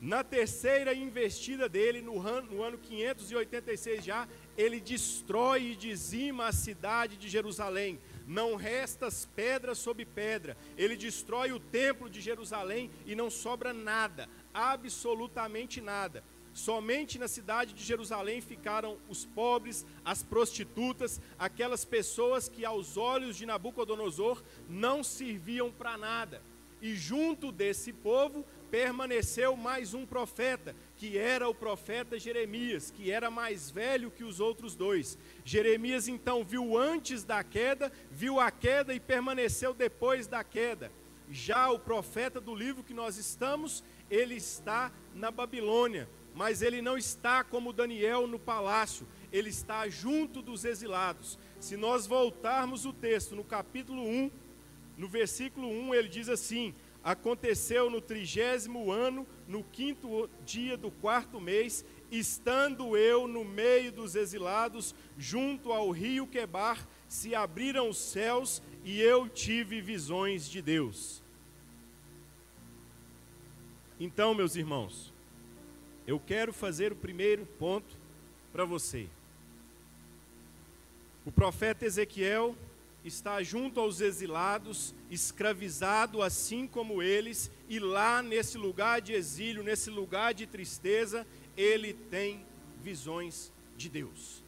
Na 0.00 0.22
terceira 0.22 0.94
investida 0.94 1.68
dele, 1.68 2.02
no 2.02 2.20
ano, 2.20 2.54
no 2.54 2.62
ano 2.62 2.76
586 2.76 4.04
já, 4.04 4.28
ele 4.56 4.78
destrói 4.78 5.72
e 5.72 5.76
dizima 5.76 6.46
a 6.46 6.52
cidade 6.52 7.16
de 7.16 7.28
Jerusalém 7.28 7.98
não 8.26 8.56
restas 8.56 9.28
pedra 9.36 9.74
sobre 9.74 10.04
pedra. 10.04 10.56
Ele 10.76 10.96
destrói 10.96 11.52
o 11.52 11.60
templo 11.60 12.10
de 12.10 12.20
Jerusalém 12.20 12.90
e 13.06 13.14
não 13.14 13.30
sobra 13.30 13.72
nada, 13.72 14.28
absolutamente 14.52 15.80
nada. 15.80 16.24
Somente 16.52 17.18
na 17.18 17.28
cidade 17.28 17.74
de 17.74 17.84
Jerusalém 17.84 18.40
ficaram 18.40 18.96
os 19.08 19.26
pobres, 19.26 19.86
as 20.04 20.22
prostitutas, 20.22 21.20
aquelas 21.38 21.84
pessoas 21.84 22.48
que 22.48 22.64
aos 22.64 22.96
olhos 22.96 23.36
de 23.36 23.46
Nabucodonosor 23.46 24.42
não 24.68 25.04
serviam 25.04 25.70
para 25.70 25.96
nada. 25.98 26.42
E 26.80 26.94
junto 26.94 27.52
desse 27.52 27.92
povo 27.92 28.44
permaneceu 28.70 29.56
mais 29.56 29.94
um 29.94 30.04
profeta, 30.04 30.74
que 30.96 31.16
era 31.16 31.48
o 31.48 31.54
profeta 31.54 32.18
Jeremias, 32.18 32.90
que 32.90 33.10
era 33.10 33.30
mais 33.30 33.70
velho 33.70 34.10
que 34.10 34.24
os 34.24 34.40
outros 34.40 34.74
dois. 34.74 35.18
Jeremias 35.44 36.08
então 36.08 36.44
viu 36.44 36.76
antes 36.76 37.24
da 37.24 37.42
queda, 37.42 37.92
viu 38.10 38.40
a 38.40 38.50
queda 38.50 38.94
e 38.94 39.00
permaneceu 39.00 39.72
depois 39.72 40.26
da 40.26 40.42
queda. 40.42 40.90
Já 41.30 41.70
o 41.70 41.78
profeta 41.78 42.40
do 42.40 42.54
livro 42.54 42.84
que 42.84 42.94
nós 42.94 43.16
estamos, 43.16 43.82
ele 44.10 44.36
está 44.36 44.92
na 45.14 45.30
Babilônia 45.30 46.08
mas 46.36 46.60
ele 46.60 46.82
não 46.82 46.98
está 46.98 47.42
como 47.42 47.72
Daniel 47.72 48.26
no 48.26 48.38
palácio, 48.38 49.08
ele 49.32 49.48
está 49.48 49.88
junto 49.88 50.42
dos 50.42 50.66
exilados. 50.66 51.38
Se 51.58 51.78
nós 51.78 52.06
voltarmos 52.06 52.84
o 52.84 52.92
texto 52.92 53.34
no 53.34 53.42
capítulo 53.42 54.06
1, 54.06 54.30
no 54.98 55.08
versículo 55.08 55.66
1, 55.66 55.94
ele 55.94 56.08
diz 56.08 56.28
assim: 56.28 56.74
Aconteceu 57.06 57.88
no 57.88 58.00
trigésimo 58.00 58.90
ano, 58.90 59.24
no 59.46 59.62
quinto 59.62 60.28
dia 60.44 60.76
do 60.76 60.90
quarto 60.90 61.40
mês, 61.40 61.84
estando 62.10 62.96
eu 62.96 63.28
no 63.28 63.44
meio 63.44 63.92
dos 63.92 64.16
exilados, 64.16 64.92
junto 65.16 65.72
ao 65.72 65.92
rio 65.92 66.26
Quebar, 66.26 66.84
se 67.08 67.32
abriram 67.32 67.88
os 67.88 67.96
céus 67.96 68.60
e 68.82 69.00
eu 69.00 69.28
tive 69.28 69.80
visões 69.80 70.50
de 70.50 70.60
Deus. 70.60 71.22
Então, 74.00 74.34
meus 74.34 74.56
irmãos, 74.56 75.14
eu 76.08 76.18
quero 76.18 76.52
fazer 76.52 76.90
o 76.90 76.96
primeiro 76.96 77.46
ponto 77.46 77.96
para 78.52 78.64
você. 78.64 79.08
O 81.24 81.30
profeta 81.30 81.86
Ezequiel 81.86 82.56
está 83.08 83.42
junto 83.42 83.80
aos 83.80 84.00
exilados, 84.00 84.94
escravizado 85.10 86.22
assim 86.22 86.66
como 86.66 87.02
eles, 87.02 87.50
e 87.68 87.78
lá 87.78 88.22
nesse 88.22 88.58
lugar 88.58 89.00
de 89.00 89.12
exílio, 89.12 89.62
nesse 89.62 89.90
lugar 89.90 90.34
de 90.34 90.46
tristeza, 90.46 91.26
ele 91.56 91.92
tem 91.94 92.44
visões 92.82 93.52
de 93.76 93.88
Deus. 93.88 94.42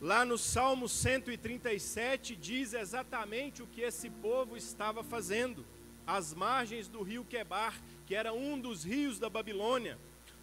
Lá 0.00 0.24
no 0.24 0.38
Salmo 0.38 0.88
137 0.88 2.36
diz 2.36 2.72
exatamente 2.72 3.62
o 3.62 3.66
que 3.66 3.80
esse 3.80 4.08
povo 4.08 4.56
estava 4.56 5.02
fazendo. 5.02 5.64
Às 6.06 6.32
margens 6.32 6.88
do 6.88 7.02
rio 7.02 7.24
Quebar, 7.24 7.80
que 8.06 8.14
era 8.14 8.32
um 8.32 8.58
dos 8.58 8.84
rios 8.84 9.18
da 9.18 9.28
Babilônia, 9.28 9.98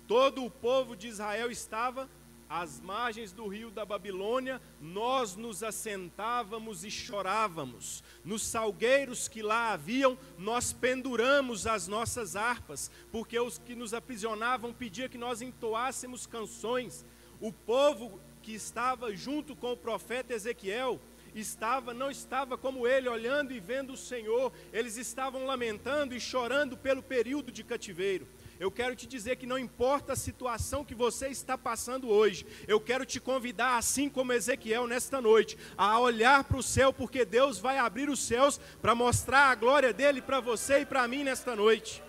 Todo 0.07 0.45
o 0.45 0.51
povo 0.51 0.95
de 0.95 1.07
Israel 1.07 1.50
estava 1.50 2.07
às 2.50 2.80
margens 2.80 3.32
do 3.32 3.48
rio 3.48 3.72
da 3.72 3.86
Babilônia, 3.86 4.62
nós 4.80 5.36
nos 5.36 5.64
assentávamos 5.64 6.84
e 6.84 6.92
chorávamos. 6.92 8.04
Nos 8.24 8.44
salgueiros 8.44 9.28
que 9.28 9.42
lá 9.42 9.74
haviam, 9.74 10.18
nós 10.38 10.72
penduramos 10.72 11.66
as 11.66 11.88
nossas 11.88 12.36
harpas, 12.36 12.92
porque 13.12 13.40
os 13.40 13.58
que 13.58 13.75
nos 13.75 13.94
aprisionavam 13.94 14.74
pediam 14.74 15.10
que 15.10 15.18
nós 15.18 15.42
entoássemos 15.42 16.25
canções. 16.28 17.06
O 17.40 17.52
povo 17.52 18.20
que 18.42 18.54
estava 18.54 19.16
junto 19.16 19.56
com 19.56 19.72
o 19.72 19.78
profeta 19.78 20.34
Ezequiel, 20.34 21.00
estava, 21.34 21.94
não 21.94 22.10
estava 22.10 22.58
como 22.58 22.88
ele, 22.88 23.10
olhando 23.10 23.52
e 23.52 23.60
vendo 23.60 23.94
o 23.94 23.98
Senhor, 23.98 24.52
eles 24.72 24.98
estavam 24.98 25.46
lamentando 25.46 26.16
e 26.16 26.20
chorando 26.20 26.78
pelo 26.78 27.04
período 27.04 27.52
de 27.52 27.64
cativeiro. 27.64 28.28
Eu 28.57 28.71
quero 28.71 28.95
te 28.95 29.05
dizer 29.05 29.35
que 29.35 29.45
não 29.45 29.59
importa 29.59 30.13
a 30.13 30.15
situação 30.15 30.85
que 30.85 30.95
você 30.95 31.27
está 31.27 31.57
passando 31.57 32.07
hoje, 32.07 32.45
eu 32.67 32.79
quero 32.79 33.05
te 33.05 33.19
convidar, 33.19 33.77
assim 33.77 34.07
como 34.07 34.31
Ezequiel 34.31 34.88
nesta 34.88 35.19
noite, 35.19 35.57
a 35.77 36.00
olhar 36.00 36.43
para 36.45 36.57
o 36.57 36.63
céu, 36.63 36.93
porque 36.93 37.25
Deus 37.25 37.59
vai 37.59 37.77
abrir 37.77 38.09
os 38.09 38.19
céus 38.19 38.57
para 38.81 38.95
mostrar 38.95 39.50
a 39.50 39.55
glória 39.55 39.91
dele 39.91 40.21
para 40.21 40.39
você 40.39 40.79
e 40.79 40.85
para 40.85 41.05
mim 41.05 41.24
nesta 41.24 41.53
noite. 41.53 42.01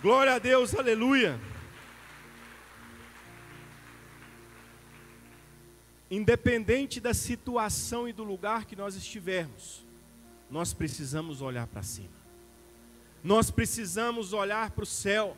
Glória 0.00 0.34
a 0.34 0.38
Deus, 0.40 0.74
aleluia. 0.74 1.40
Independente 6.10 7.00
da 7.00 7.14
situação 7.14 8.08
e 8.08 8.12
do 8.12 8.24
lugar 8.24 8.64
que 8.64 8.74
nós 8.74 8.96
estivermos, 8.96 9.86
nós 10.50 10.74
precisamos 10.74 11.40
olhar 11.40 11.68
para 11.68 11.82
cima. 11.84 12.21
Nós 13.22 13.50
precisamos 13.50 14.32
olhar 14.32 14.70
para 14.72 14.82
o 14.84 14.86
céu. 14.86 15.36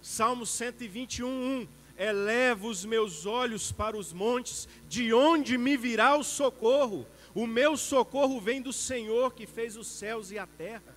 Salmo 0.00 0.46
121, 0.46 1.28
1. 1.28 1.68
Eleva 1.98 2.66
os 2.66 2.84
meus 2.84 3.24
olhos 3.26 3.72
para 3.72 3.96
os 3.96 4.12
montes, 4.12 4.68
de 4.88 5.12
onde 5.12 5.56
me 5.56 5.76
virá 5.76 6.16
o 6.16 6.22
socorro? 6.22 7.06
O 7.34 7.46
meu 7.46 7.76
socorro 7.76 8.40
vem 8.40 8.60
do 8.60 8.72
Senhor 8.72 9.34
que 9.34 9.46
fez 9.46 9.76
os 9.76 9.86
céus 9.86 10.30
e 10.30 10.38
a 10.38 10.46
terra. 10.46 10.96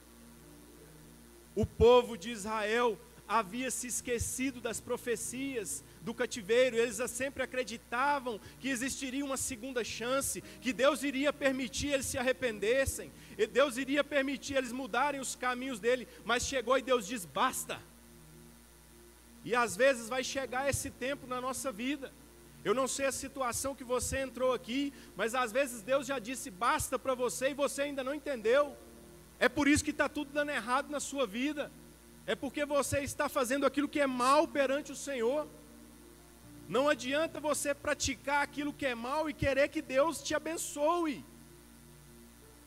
O 1.55 1.65
povo 1.65 2.17
de 2.17 2.29
Israel 2.29 2.98
havia 3.27 3.69
se 3.69 3.88
esquecido 3.88 4.60
das 4.62 4.79
profecias 4.79 5.84
do 6.01 6.13
cativeiro, 6.13 6.77
eles 6.77 6.98
sempre 7.10 7.44
acreditavam 7.44 8.39
que 8.60 8.70
existiria 8.70 9.24
uma 9.24 9.38
segunda 9.38 9.84
chance, 9.84 10.41
que 10.62 10.72
Deus 10.72 11.03
iria 11.03 11.32
permitir 11.32 11.88
eles 11.88 12.06
se 12.06 12.18
arrependessem, 12.18 13.12
e 13.38 13.46
Deus 13.46 13.77
iria 13.77 14.03
permitir 14.03 14.56
eles 14.56 14.72
mudarem 14.72 15.20
os 15.20 15.36
caminhos 15.36 15.79
dele, 15.79 16.08
mas 16.24 16.44
chegou 16.44 16.77
e 16.77 16.82
Deus 16.82 17.06
diz: 17.06 17.25
basta. 17.25 17.82
E 19.44 19.56
às 19.56 19.75
vezes 19.75 20.10
vai 20.10 20.24
chegar 20.24 20.70
esse 20.70 20.89
tempo 20.89 21.25
na 21.25 21.39
nossa 21.39 21.72
vida. 21.72 22.12
Eu 22.63 22.74
não 22.74 22.88
sei 22.88 23.06
a 23.06 23.12
situação 23.12 23.74
que 23.74 23.86
você 23.86 24.20
entrou 24.20 24.53
aqui, 24.53 24.94
mas 25.15 25.34
às 25.34 25.51
vezes 25.51 25.82
Deus 25.82 26.06
já 26.06 26.20
disse 26.20 26.51
basta 26.51 27.00
para 27.00 27.15
você 27.15 27.51
e 27.51 27.53
você 27.53 27.84
ainda 27.84 28.03
não 28.03 28.13
entendeu. 28.13 28.75
É 29.39 29.48
por 29.48 29.68
isso 29.68 29.84
que 29.84 29.91
está 29.91 30.10
tudo 30.10 30.32
dando 30.34 30.51
errado 30.51 30.89
na 30.89 31.00
sua 31.00 31.25
vida. 31.25 31.72
É 32.27 32.36
porque 32.36 32.65
você 32.65 33.00
está 33.00 33.29
fazendo 33.29 33.65
aquilo 33.65 33.88
que 33.88 34.01
é 34.01 34.06
mal 34.06 34.48
perante 34.48 34.91
o 34.91 34.96
Senhor. 34.96 35.48
Não 36.70 36.88
adianta 36.88 37.40
você 37.40 37.74
praticar 37.74 38.44
aquilo 38.44 38.72
que 38.72 38.86
é 38.86 38.94
mal 38.94 39.28
e 39.28 39.34
querer 39.34 39.70
que 39.70 39.82
Deus 39.82 40.22
te 40.22 40.36
abençoe. 40.36 41.26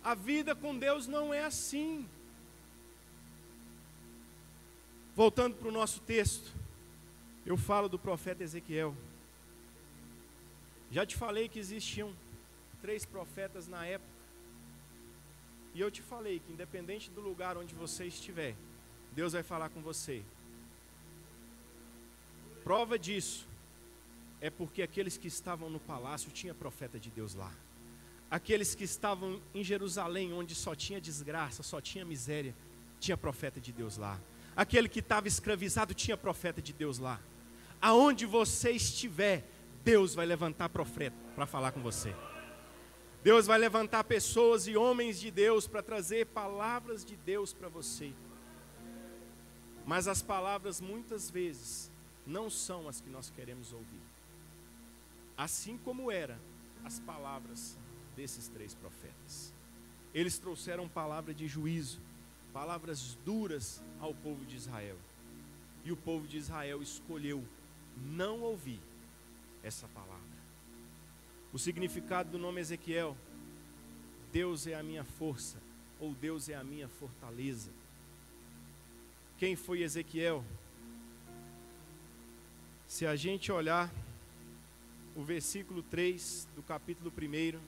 A 0.03 0.13
vida 0.13 0.57
com 0.57 0.77
Deus 0.77 1.07
não 1.07 1.33
é 1.33 1.45
assim. 1.45 2.09
Voltando 5.15 5.55
para 5.55 5.69
o 5.69 5.73
nosso 5.73 6.01
texto, 6.01 6.51
eu 7.47 7.57
falo 7.57 7.89
do 7.89 7.97
profeta 7.97 8.43
Ezequiel. 8.43 8.93
Já 10.91 11.07
te 11.07 11.15
falei 11.15 11.49
que 11.49 11.61
existiam 11.61 12.13
três 12.81 13.05
profetas 13.05 13.69
na 13.69 13.87
época. 13.87 14.11
E 15.75 15.81
eu 15.81 15.93
te 15.93 16.03
falei 16.03 16.41
que, 16.41 16.53
independente 16.53 17.09
do 17.09 17.21
lugar 17.21 17.57
onde 17.57 17.73
você 17.73 18.07
estiver, 18.07 18.57
Deus 19.13 19.33
vai 19.33 19.45
falar 19.45 19.69
com 19.69 19.81
você. 19.81 20.25
Prova 22.65 22.99
disso 22.99 23.52
é 24.43 24.51
porque 24.51 24.83
aqueles 24.83 25.17
que 25.17 25.29
estavam 25.29 25.71
no 25.71 25.79
palácio 25.79 26.33
tinha 26.33 26.53
profeta 26.53 26.99
de 26.99 27.09
Deus 27.11 27.33
lá. 27.33 27.53
Aqueles 28.29 28.75
que 28.75 28.83
estavam 28.83 29.41
em 29.55 29.63
Jerusalém, 29.63 30.33
onde 30.33 30.53
só 30.53 30.75
tinha 30.75 31.01
desgraça, 31.01 31.63
só 31.63 31.81
tinha 31.81 32.05
miséria, 32.05 32.53
tinha 32.99 33.17
profeta 33.17 33.61
de 33.61 33.71
Deus 33.71 33.97
lá. 33.97 34.21
Aquele 34.57 34.89
que 34.89 34.99
estava 34.99 35.29
escravizado 35.29 35.95
tinha 35.95 36.17
profeta 36.17 36.61
de 36.61 36.73
Deus 36.73 36.99
lá. 36.99 37.21
Aonde 37.81 38.27
você 38.27 38.73
estiver, 38.73 39.49
Deus 39.85 40.13
vai 40.13 40.27
levantar 40.27 40.69
profeta 40.71 41.17
para 41.37 41.47
falar 41.47 41.71
com 41.71 41.81
você. 41.81 42.13
Deus 43.23 43.47
vai 43.47 43.59
levantar 43.59 44.03
pessoas 44.03 44.67
e 44.67 44.77
homens 44.77 45.21
de 45.21 45.31
Deus 45.31 45.69
para 45.69 45.85
trazer 45.85 46.27
palavras 46.27 47.05
de 47.05 47.15
Deus 47.15 47.53
para 47.53 47.69
você. 47.69 48.13
Mas 49.87 50.09
as 50.09 50.21
palavras 50.21 50.81
muitas 50.81 51.31
vezes 51.31 51.93
não 52.27 52.51
são 52.51 52.89
as 52.89 53.01
que 53.01 53.09
nós 53.09 53.31
queremos 53.31 53.73
ouvir 53.73 54.12
assim 55.37 55.79
como 55.79 56.11
eram 56.11 56.37
as 56.85 57.01
palavras 57.01 57.79
desses 58.17 58.49
três 58.49 58.75
profetas. 58.75 59.53
Eles 60.15 60.39
trouxeram 60.39 60.89
palavra 60.89 61.33
de 61.33 61.49
juízo, 61.49 62.01
palavras 62.53 63.17
duras 63.25 63.83
ao 64.01 64.15
povo 64.15 64.45
de 64.45 64.57
Israel. 64.57 64.97
E 65.85 65.91
o 65.91 65.97
povo 65.97 66.27
de 66.27 66.37
Israel 66.37 66.83
escolheu 66.83 67.43
não 67.97 68.41
ouvir 68.41 68.81
essa 69.63 69.89
palavra. 69.89 70.23
O 71.53 71.59
significado 71.59 72.31
do 72.31 72.39
nome 72.39 72.61
Ezequiel, 72.61 73.17
Deus 74.33 74.67
é 74.67 74.75
a 74.75 74.83
minha 74.83 75.05
força, 75.05 75.59
ou 76.01 76.15
Deus 76.15 76.49
é 76.49 76.55
a 76.55 76.65
minha 76.65 76.89
fortaleza. 76.89 77.71
Quem 79.39 79.57
foi 79.57 79.83
Ezequiel? 79.83 80.45
Se 82.87 83.07
a 83.07 83.17
gente 83.17 83.51
olhar 83.51 83.91
o 85.15 85.23
versículo 85.23 85.83
3 85.83 86.49
do 86.55 86.63
capítulo 86.63 87.13
1 87.17 87.61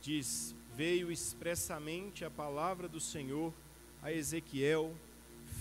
diz: 0.00 0.54
veio 0.74 1.10
expressamente 1.10 2.24
a 2.24 2.30
palavra 2.30 2.86
do 2.86 3.00
Senhor 3.00 3.52
a 4.02 4.12
Ezequiel, 4.12 4.94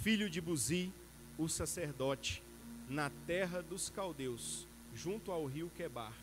filho 0.03 0.29
de 0.29 0.41
Buzi, 0.41 0.91
o 1.37 1.47
sacerdote, 1.47 2.43
na 2.87 3.09
terra 3.25 3.61
dos 3.61 3.89
caldeus, 3.89 4.67
junto 4.93 5.31
ao 5.31 5.45
rio 5.45 5.71
Quebar, 5.75 6.13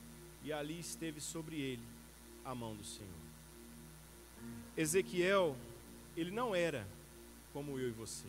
e 0.45 0.53
ali 0.53 0.79
esteve 0.79 1.21
sobre 1.21 1.61
ele 1.61 1.83
a 2.45 2.55
mão 2.55 2.77
do 2.77 2.85
Senhor. 2.85 3.11
Ezequiel, 4.77 5.57
ele 6.17 6.31
não 6.31 6.55
era 6.55 6.87
como 7.53 7.79
eu 7.79 7.89
e 7.89 7.93
você. 7.93 8.27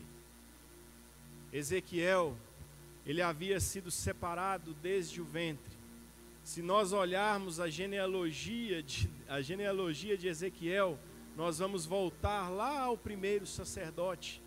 Ezequiel, 1.52 2.36
ele 3.06 3.22
havia 3.22 3.60
sido 3.60 3.92
separado 3.92 4.74
desde 4.82 5.22
o 5.22 5.26
ventre. 5.26 5.83
Se 6.44 6.62
nós 6.62 6.92
olharmos 6.92 7.60
a 7.60 7.70
genealogia 7.70 8.84
de, 8.84 9.10
a 9.30 9.42
genealogia 9.42 10.18
de 10.18 10.28
Ezequiel, 10.28 11.00
nós 11.38 11.60
vamos 11.60 11.86
voltar 11.86 12.50
lá 12.50 12.82
ao 12.82 12.98
primeiro 12.98 13.48
sacerdote, 13.48 14.42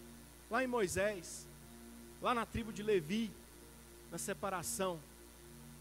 lá 0.51 0.63
em 0.63 0.67
Moisés, 0.67 1.49
lá 2.21 2.35
na 2.35 2.45
tribo 2.45 2.73
de 2.73 2.83
Levi, 2.83 3.31
na 4.11 4.19
separação. 4.19 5.01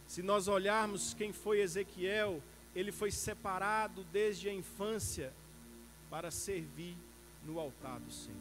Se 0.08 0.24
nós 0.24 0.48
olharmos 0.48 1.14
quem 1.14 1.34
foi 1.34 1.60
Ezequiel, 1.60 2.42
ele 2.74 2.92
foi 2.92 3.12
separado 3.12 4.06
desde 4.12 4.48
a 4.48 4.54
infância 4.54 5.34
para 6.10 6.32
servir 6.32 6.98
no 7.44 7.60
altar 7.60 8.00
do 8.00 8.12
Senhor. 8.12 8.40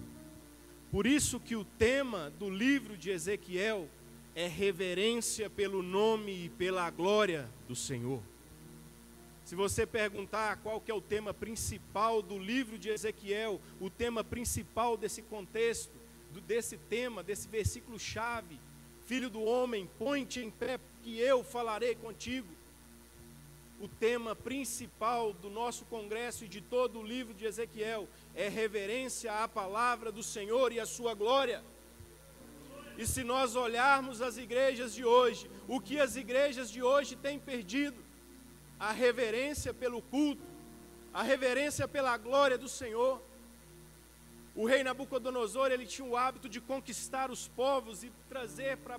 Por 0.93 1.07
isso 1.07 1.41
que 1.41 1.57
o 1.57 1.65
tema 1.65 2.31
do 2.39 2.49
livro 2.49 2.97
de 2.97 3.11
Ezequiel 3.11 3.89
é 4.35 4.49
reverência 4.49 5.49
pelo 5.49 5.83
nome 5.83 6.47
e 6.47 6.49
pela 6.49 6.91
glória 6.91 7.49
do 7.69 7.77
Senhor. 7.77 8.23
Se 9.45 9.55
você 9.55 9.87
perguntar 9.87 10.57
qual 10.57 10.81
que 10.81 10.91
é 10.91 10.95
o 10.95 11.01
tema 11.01 11.35
principal 11.35 12.23
do 12.23 12.39
livro 12.39 12.79
de 12.79 12.89
Ezequiel, 12.89 13.61
o 13.79 13.91
tema 13.91 14.25
principal 14.25 14.97
desse 14.97 15.23
contexto, 15.23 15.93
desse 16.47 16.77
tema, 16.77 17.23
desse 17.23 17.47
versículo 17.47 17.99
chave, 17.99 18.59
filho 19.05 19.29
do 19.29 19.43
homem, 19.43 19.89
põe-te 19.99 20.41
em 20.41 20.51
pé, 20.51 20.81
que 21.03 21.19
eu 21.19 21.45
falarei 21.45 21.95
contigo. 21.95 22.49
O 23.79 23.87
tema 23.87 24.35
principal 24.35 25.33
do 25.35 25.51
nosso 25.51 25.85
congresso 25.85 26.45
e 26.45 26.49
de 26.49 26.63
todo 26.63 27.01
o 27.01 27.07
livro 27.07 27.35
de 27.35 27.45
Ezequiel 27.45 28.09
é 28.35 28.49
reverência 28.49 29.31
à 29.43 29.47
palavra 29.47 30.11
do 30.11 30.23
Senhor 30.23 30.73
e 30.73 30.81
à 30.81 30.87
sua 30.87 31.13
glória. 31.13 31.63
E 32.97 33.07
se 33.07 33.25
nós 33.25 33.57
olharmos 33.57 34.23
as 34.23 34.37
igrejas 34.37 34.95
de 34.95 35.05
hoje, 35.05 35.51
o 35.67 35.81
que 35.81 35.99
as 35.99 36.17
igrejas 36.17 36.71
de 36.71 36.83
hoje 36.83 37.17
têm 37.17 37.39
perdido? 37.39 38.03
A 38.79 38.93
reverência 38.93 39.75
pelo 39.75 40.01
culto, 40.01 40.43
a 41.13 41.23
reverência 41.23 41.89
pela 41.89 42.17
glória 42.17 42.57
do 42.57 42.69
Senhor. 42.69 43.21
O 44.55 44.67
rei 44.67 44.85
Nabucodonosor, 44.85 45.73
ele 45.73 45.87
tinha 45.87 46.07
o 46.07 46.17
hábito 46.17 46.49
de 46.49 46.61
conquistar 46.61 47.31
os 47.31 47.49
povos 47.49 48.05
e 48.05 48.13
trazer 48.29 48.79
para 48.79 48.99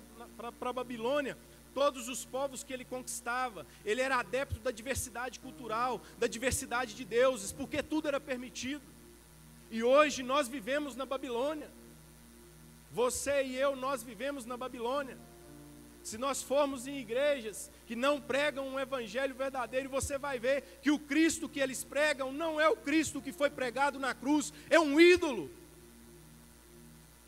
a 0.70 0.72
Babilônia 0.72 1.36
todos 1.72 2.08
os 2.08 2.24
povos 2.24 2.62
que 2.62 2.72
ele 2.72 2.84
conquistava. 2.84 3.66
Ele 3.84 4.02
era 4.02 4.16
adepto 4.16 4.60
da 4.60 4.70
diversidade 4.70 5.40
cultural, 5.40 6.02
da 6.18 6.26
diversidade 6.26 6.94
de 6.94 7.04
deuses, 7.04 7.52
porque 7.52 7.82
tudo 7.82 8.08
era 8.08 8.20
permitido. 8.20 8.82
E 9.70 9.82
hoje 9.82 10.22
nós 10.22 10.46
vivemos 10.46 10.94
na 10.94 11.06
Babilônia. 11.06 11.70
Você 12.92 13.42
e 13.44 13.56
eu, 13.56 13.76
nós 13.76 14.02
vivemos 14.02 14.44
na 14.44 14.56
Babilônia. 14.56 15.16
Se 16.02 16.16
nós 16.16 16.40
formos 16.40 16.86
em 16.86 16.98
igrejas 16.98 17.68
que 17.84 17.96
não 17.96 18.20
pregam 18.20 18.68
um 18.68 18.78
evangelho 18.78 19.34
verdadeiro, 19.34 19.90
você 19.90 20.16
vai 20.16 20.38
ver 20.38 20.62
que 20.80 20.90
o 20.90 21.00
Cristo 21.00 21.48
que 21.48 21.58
eles 21.58 21.82
pregam 21.82 22.32
não 22.32 22.60
é 22.60 22.68
o 22.68 22.76
Cristo 22.76 23.20
que 23.20 23.32
foi 23.32 23.50
pregado 23.50 23.98
na 23.98 24.14
cruz, 24.14 24.52
é 24.70 24.78
um 24.78 25.00
ídolo. 25.00 25.50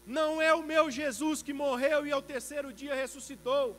Não 0.07 0.41
é 0.41 0.55
o 0.55 0.63
meu 0.63 0.91
Jesus 0.91 1.43
que 1.43 1.53
morreu 1.53 2.07
e 2.07 2.13
ao 2.13 2.23
terceiro 2.23 2.73
dia 2.73 2.95
ressuscitou. 2.95 3.77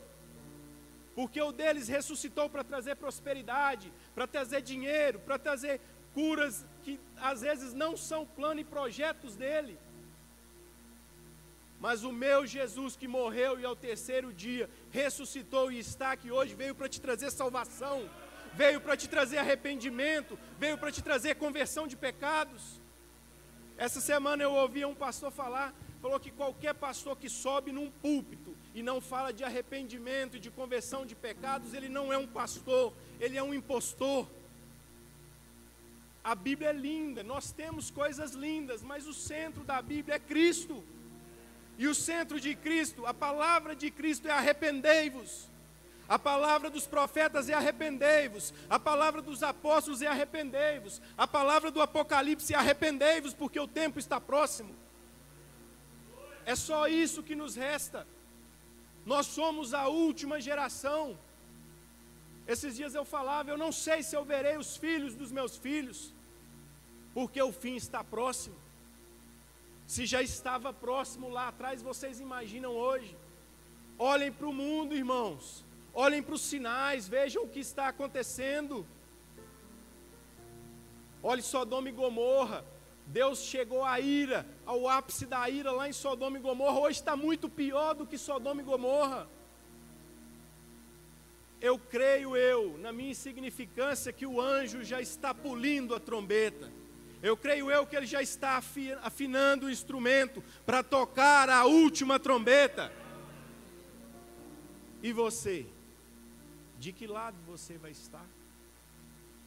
Porque 1.15 1.41
o 1.41 1.51
deles 1.51 1.87
ressuscitou 1.87 2.49
para 2.49 2.63
trazer 2.63 2.95
prosperidade, 2.95 3.91
para 4.13 4.27
trazer 4.27 4.61
dinheiro, 4.61 5.19
para 5.19 5.39
trazer 5.39 5.81
curas 6.13 6.65
que 6.83 6.99
às 7.17 7.41
vezes 7.41 7.73
não 7.73 7.95
são 7.95 8.25
plano 8.25 8.59
e 8.59 8.63
projetos 8.63 9.35
dele. 9.35 9.79
Mas 11.79 12.03
o 12.03 12.11
meu 12.11 12.45
Jesus 12.45 12.95
que 12.95 13.07
morreu 13.07 13.59
e 13.59 13.65
ao 13.65 13.75
terceiro 13.75 14.33
dia 14.33 14.69
ressuscitou 14.91 15.71
e 15.71 15.79
está 15.79 16.11
aqui 16.11 16.29
hoje, 16.29 16.53
veio 16.53 16.75
para 16.75 16.89
te 16.89 16.99
trazer 16.99 17.31
salvação, 17.31 18.09
veio 18.53 18.81
para 18.81 18.97
te 18.97 19.07
trazer 19.07 19.37
arrependimento, 19.37 20.37
veio 20.57 20.77
para 20.77 20.91
te 20.91 21.01
trazer 21.01 21.35
conversão 21.35 21.87
de 21.87 21.95
pecados. 21.95 22.81
Essa 23.77 24.01
semana 24.01 24.43
eu 24.43 24.51
ouvi 24.51 24.83
um 24.83 24.93
pastor 24.93 25.31
falar, 25.31 25.73
falou 26.01 26.19
que 26.19 26.31
qualquer 26.31 26.73
pastor 26.73 27.15
que 27.15 27.29
sobe 27.29 27.71
num 27.71 27.89
púlpito 27.89 28.53
e 28.75 28.83
não 28.83 28.99
fala 28.99 29.31
de 29.31 29.45
arrependimento 29.45 30.35
e 30.35 30.39
de 30.39 30.51
conversão 30.51 31.05
de 31.05 31.15
pecados, 31.15 31.73
ele 31.73 31.87
não 31.87 32.11
é 32.11 32.17
um 32.17 32.27
pastor, 32.27 32.93
ele 33.21 33.37
é 33.37 33.43
um 33.43 33.53
impostor. 33.53 34.27
A 36.21 36.35
Bíblia 36.35 36.71
é 36.71 36.73
linda, 36.73 37.23
nós 37.23 37.53
temos 37.53 37.89
coisas 37.89 38.33
lindas, 38.33 38.83
mas 38.83 39.07
o 39.07 39.13
centro 39.13 39.63
da 39.63 39.81
Bíblia 39.81 40.15
é 40.15 40.19
Cristo. 40.19 40.83
E 41.79 41.87
o 41.87 41.95
centro 41.95 42.41
de 42.41 42.53
Cristo, 42.55 43.05
a 43.05 43.13
palavra 43.13 43.73
de 43.73 43.89
Cristo 43.89 44.27
é 44.27 44.31
arrependei-vos. 44.31 45.47
A 46.09 46.19
palavra 46.19 46.69
dos 46.69 46.85
profetas 46.85 47.47
é 47.47 47.53
arrependei-vos. 47.53 48.53
A 48.69 48.77
palavra 48.77 49.21
dos 49.21 49.41
apóstolos 49.41 50.01
é 50.01 50.07
arrependei-vos. 50.07 51.01
A 51.17 51.25
palavra 51.25 51.71
do 51.71 51.81
Apocalipse 51.81 52.53
é 52.53 52.57
arrependei-vos, 52.57 53.33
porque 53.33 53.57
o 53.57 53.65
tempo 53.65 53.97
está 53.97 54.19
próximo. 54.19 54.75
É 56.45 56.53
só 56.53 56.89
isso 56.89 57.23
que 57.23 57.33
nos 57.33 57.55
resta. 57.55 58.05
Nós 59.05 59.27
somos 59.27 59.73
a 59.73 59.87
última 59.87 60.41
geração. 60.41 61.17
Esses 62.45 62.75
dias 62.75 62.93
eu 62.93 63.05
falava, 63.05 63.51
eu 63.51 63.57
não 63.57 63.71
sei 63.71 64.03
se 64.03 64.17
eu 64.17 64.25
verei 64.25 64.57
os 64.57 64.75
filhos 64.75 65.15
dos 65.15 65.31
meus 65.31 65.55
filhos, 65.55 66.13
porque 67.13 67.41
o 67.41 67.53
fim 67.53 67.77
está 67.77 68.03
próximo. 68.03 68.57
Se 69.93 70.05
já 70.05 70.21
estava 70.21 70.71
próximo 70.71 71.29
lá 71.29 71.47
atrás, 71.47 71.81
vocês 71.81 72.19
imaginam 72.19 72.73
hoje? 72.73 73.17
Olhem 73.97 74.31
para 74.31 74.47
o 74.47 74.53
mundo, 74.53 74.93
irmãos. 74.95 75.65
Olhem 75.95 76.21
para 76.21 76.35
os 76.35 76.41
sinais, 76.41 77.07
vejam 77.07 77.41
o 77.41 77.49
que 77.49 77.59
está 77.59 77.87
acontecendo. 77.87 78.85
Olhe 81.23 81.41
Sodoma 81.41 81.89
e 81.89 81.91
Gomorra. 81.91 82.63
Deus 83.07 83.39
chegou 83.39 83.83
à 83.83 83.99
ira, 83.99 84.45
ao 84.63 84.87
ápice 84.87 85.25
da 85.25 85.49
ira 85.49 85.71
lá 85.71 85.89
em 85.89 85.93
Sodoma 85.93 86.37
e 86.37 86.41
Gomorra. 86.41 86.81
Hoje 86.81 86.99
está 86.99 87.15
muito 87.15 87.49
pior 87.49 87.95
do 87.95 88.05
que 88.05 88.15
Sodoma 88.15 88.61
e 88.61 88.65
Gomorra. 88.65 89.27
Eu 91.59 91.79
creio 91.79 92.37
eu, 92.37 92.77
na 92.77 92.93
minha 92.93 93.09
insignificância, 93.09 94.13
que 94.13 94.27
o 94.27 94.39
anjo 94.39 94.83
já 94.83 95.01
está 95.01 95.33
pulindo 95.33 95.95
a 95.95 95.99
trombeta. 95.99 96.71
Eu 97.21 97.35
creio 97.35 97.69
eu 97.69 97.85
que 97.85 97.95
ele 97.95 98.05
já 98.05 98.21
está 98.21 98.61
afinando 99.01 99.65
o 99.65 99.69
instrumento 99.69 100.41
para 100.65 100.81
tocar 100.81 101.49
a 101.49 101.65
última 101.65 102.17
trombeta. 102.17 102.91
E 105.03 105.11
você? 105.11 105.65
De 106.79 106.93
que 106.93 107.05
lado 107.05 107.35
você 107.45 107.77
vai 107.77 107.91
estar? 107.91 108.25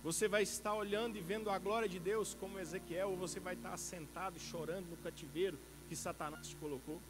Você 0.05 0.29
vai 0.29 0.43
estar 0.43 0.75
olhando 0.75 1.17
e 1.17 1.21
vendo 1.21 1.49
a 1.49 1.59
glória 1.59 1.89
de 1.89 1.99
Deus 1.99 2.35
como 2.35 2.59
Ezequiel, 2.59 3.11
ou 3.11 3.17
você 3.17 3.39
vai 3.39 3.55
estar 3.55 3.77
sentado 3.77 4.39
chorando 4.39 4.87
no 4.91 4.97
cativeiro 4.97 5.59
que 5.89 5.95
Satanás 5.95 6.49
te 6.49 6.57
colocou? 6.57 7.01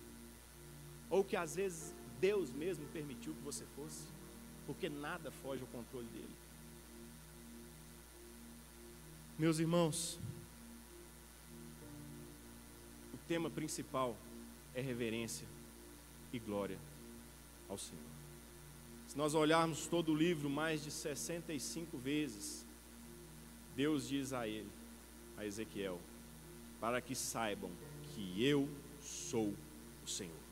Ou 1.09 1.25
que 1.25 1.35
às 1.35 1.57
vezes 1.57 1.95
Deus 2.21 2.53
mesmo 2.53 2.87
permitiu 2.93 3.33
que 3.35 3.41
você 3.41 3.65
fosse? 3.75 4.05
Porque 4.67 4.89
nada 4.89 5.31
foge 5.43 5.63
ao 5.63 5.69
controle 5.69 6.07
dele. 6.09 6.37
Meus 9.39 9.59
irmãos, 9.59 10.21
tema 13.27 13.51
principal 13.51 14.17
é 14.75 14.81
reverência 14.81 15.47
e 16.33 16.39
glória 16.39 16.79
ao 17.69 17.79
Senhor. 17.79 18.03
Se 19.07 19.17
nós 19.17 19.35
olharmos 19.35 19.87
todo 19.87 20.13
o 20.13 20.15
livro 20.15 20.49
mais 20.49 20.83
de 20.83 20.91
65 20.91 21.99
vezes, 21.99 22.67
Deus 23.77 24.09
diz 24.09 24.33
a 24.33 24.49
ele, 24.49 24.71
a 25.37 25.45
Ezequiel, 25.45 26.01
para 26.81 27.01
que 27.01 27.15
saibam 27.15 27.71
que 28.15 28.45
eu 28.45 28.69
sou 29.01 29.55
o 30.05 30.09
Senhor. 30.09 30.43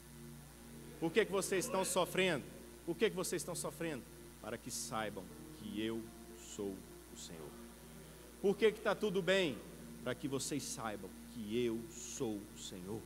Por 0.99 1.11
que, 1.11 1.25
que 1.25 1.33
vocês 1.33 1.65
estão 1.65 1.85
sofrendo? 1.85 2.45
Por 2.85 2.97
que, 2.97 3.09
que 3.09 3.17
vocês 3.17 3.41
estão 3.41 3.55
sofrendo? 3.55 4.03
Para 4.43 4.59
que 4.59 4.71
saibam 4.71 5.25
que 5.59 5.81
eu 5.81 6.03
sou 6.55 6.77
o 7.15 7.17
Senhor. 7.17 7.51
Por 8.43 8.57
que 8.57 8.67
está 8.67 8.95
tudo 8.95 9.23
bem? 9.23 9.59
Para 10.03 10.15
que 10.15 10.29
vocês 10.29 10.63
saibam 10.63 11.11
que 11.43 11.65
eu 11.65 11.81
sou 11.91 12.41
o 12.55 12.59
Senhor. 12.59 13.01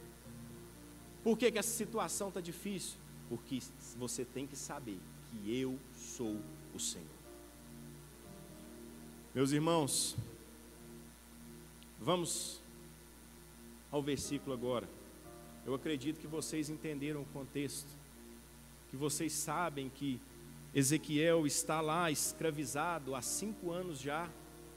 Por 1.22 1.38
que, 1.38 1.50
que 1.50 1.58
essa 1.58 1.70
situação 1.70 2.28
está 2.28 2.40
difícil? 2.40 2.98
Porque 3.28 3.60
você 3.96 4.24
tem 4.24 4.46
que 4.46 4.56
saber 4.56 4.98
que 5.30 5.58
eu 5.58 5.78
sou 5.94 6.40
o 6.74 6.78
Senhor. 6.78 7.08
Meus 9.34 9.52
irmãos, 9.52 10.16
Vamos 12.04 12.60
ao 13.90 14.02
versículo 14.02 14.52
agora. 14.52 14.86
Eu 15.64 15.72
acredito 15.74 16.20
que 16.20 16.26
vocês 16.26 16.68
entenderam 16.68 17.22
o 17.22 17.24
contexto, 17.24 17.88
que 18.90 18.96
vocês 18.96 19.32
sabem 19.32 19.88
que 19.88 20.20
Ezequiel 20.74 21.46
está 21.46 21.80
lá 21.80 22.10
escravizado 22.10 23.14
há 23.14 23.22
cinco 23.22 23.70
anos 23.70 23.98
já, 23.98 24.28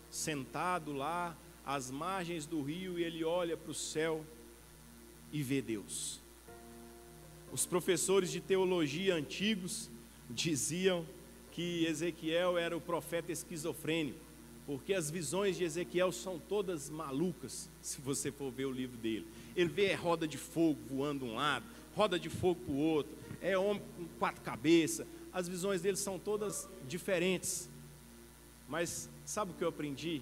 sentado 0.10 0.94
lá 0.94 1.36
às 1.68 1.92
margens 1.92 2.46
do 2.46 2.62
rio 2.62 2.98
e 2.98 3.04
ele 3.04 3.26
olha 3.26 3.58
para 3.58 3.72
o 3.72 3.76
céu 3.76 4.26
e 5.34 5.44
vê 5.44 5.62
Deus. 5.62 6.22
Os 7.52 7.66
professores 7.66 8.32
de 8.32 8.40
teologia 8.40 9.14
antigos 9.14 9.90
diziam 10.30 11.06
que 11.52 11.86
Ezequiel 11.86 12.58
era 12.58 12.76
o 12.76 12.80
profeta 12.80 13.34
esquizofrênico, 13.34 14.18
porque 14.66 14.94
as 14.94 15.12
visões 15.12 15.58
de 15.58 15.66
Ezequiel 15.66 16.14
são 16.14 16.40
todas 16.40 16.90
malucas, 16.90 17.70
se 17.82 18.00
você 18.00 18.32
for 18.32 18.50
ver 18.50 18.66
o 18.66 18.72
livro 18.72 18.98
dele. 18.98 19.28
Ele 19.54 19.70
vê 19.70 19.94
roda 19.94 20.26
de 20.26 20.38
fogo 20.38 20.80
voando 20.88 21.26
um 21.26 21.36
lado, 21.36 21.66
roda 21.94 22.18
de 22.18 22.30
fogo 22.30 22.62
para 22.62 22.74
o 22.74 22.78
outro, 22.78 23.12
é 23.42 23.58
homem 23.58 23.82
com 23.98 24.06
quatro 24.20 24.42
cabeças. 24.42 25.06
As 25.34 25.50
visões 25.50 25.82
dele 25.82 25.98
são 25.98 26.18
todas 26.18 26.68
diferentes. 26.88 27.70
Mas 28.70 29.10
sabe 29.26 29.52
o 29.52 29.54
que 29.54 29.64
eu 29.64 29.70
aprendi? 29.70 30.22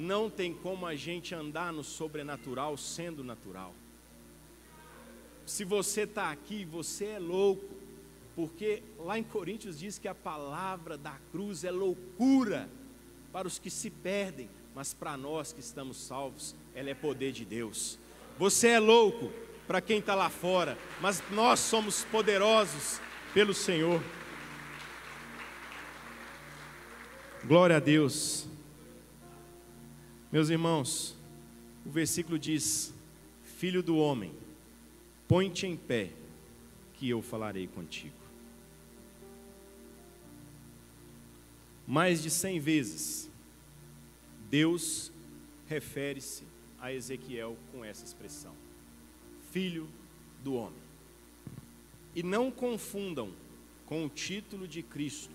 Não 0.00 0.30
tem 0.30 0.54
como 0.54 0.86
a 0.86 0.96
gente 0.96 1.34
andar 1.34 1.74
no 1.74 1.84
sobrenatural 1.84 2.74
sendo 2.78 3.22
natural. 3.22 3.74
Se 5.44 5.62
você 5.62 6.04
está 6.04 6.30
aqui, 6.30 6.64
você 6.64 7.04
é 7.04 7.18
louco, 7.18 7.68
porque 8.34 8.82
lá 8.98 9.18
em 9.18 9.22
Coríntios 9.22 9.78
diz 9.78 9.98
que 9.98 10.08
a 10.08 10.14
palavra 10.14 10.96
da 10.96 11.18
cruz 11.30 11.64
é 11.64 11.70
loucura 11.70 12.66
para 13.30 13.46
os 13.46 13.58
que 13.58 13.68
se 13.68 13.90
perdem, 13.90 14.48
mas 14.74 14.94
para 14.94 15.18
nós 15.18 15.52
que 15.52 15.60
estamos 15.60 15.98
salvos, 15.98 16.56
ela 16.74 16.88
é 16.88 16.94
poder 16.94 17.30
de 17.32 17.44
Deus. 17.44 17.98
Você 18.38 18.68
é 18.68 18.78
louco 18.78 19.30
para 19.66 19.82
quem 19.82 19.98
está 19.98 20.14
lá 20.14 20.30
fora, 20.30 20.78
mas 21.02 21.22
nós 21.30 21.60
somos 21.60 22.04
poderosos 22.04 22.98
pelo 23.34 23.52
Senhor. 23.52 24.02
Glória 27.44 27.76
a 27.76 27.80
Deus. 27.80 28.48
Meus 30.32 30.48
irmãos, 30.48 31.16
o 31.84 31.90
versículo 31.90 32.38
diz: 32.38 32.94
Filho 33.42 33.82
do 33.82 33.96
homem, 33.96 34.32
põe-te 35.26 35.66
em 35.66 35.76
pé, 35.76 36.12
que 36.94 37.08
eu 37.08 37.20
falarei 37.20 37.66
contigo. 37.66 38.14
Mais 41.84 42.22
de 42.22 42.30
cem 42.30 42.60
vezes, 42.60 43.28
Deus 44.48 45.10
refere-se 45.66 46.44
a 46.78 46.92
Ezequiel 46.92 47.56
com 47.72 47.84
essa 47.84 48.04
expressão: 48.04 48.54
Filho 49.50 49.88
do 50.44 50.54
homem. 50.54 50.82
E 52.14 52.22
não 52.22 52.52
confundam 52.52 53.32
com 53.84 54.06
o 54.06 54.08
título 54.08 54.68
de 54.68 54.80
Cristo, 54.80 55.34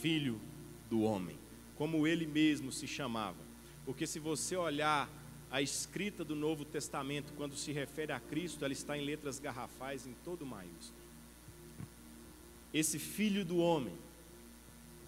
Filho 0.00 0.40
do 0.88 1.02
homem, 1.02 1.36
como 1.76 2.06
ele 2.06 2.26
mesmo 2.26 2.72
se 2.72 2.86
chamava 2.86 3.51
porque 3.84 4.06
se 4.06 4.18
você 4.18 4.56
olhar 4.56 5.08
a 5.50 5.60
escrita 5.60 6.24
do 6.24 6.34
Novo 6.34 6.64
Testamento, 6.64 7.32
quando 7.36 7.56
se 7.56 7.72
refere 7.72 8.12
a 8.12 8.20
Cristo, 8.20 8.64
ela 8.64 8.72
está 8.72 8.96
em 8.96 9.04
letras 9.04 9.38
garrafais 9.38 10.06
em 10.06 10.14
todo 10.24 10.46
maiúsculo. 10.46 11.02
Esse 12.72 12.98
filho 12.98 13.44
do 13.44 13.58
homem, 13.58 13.92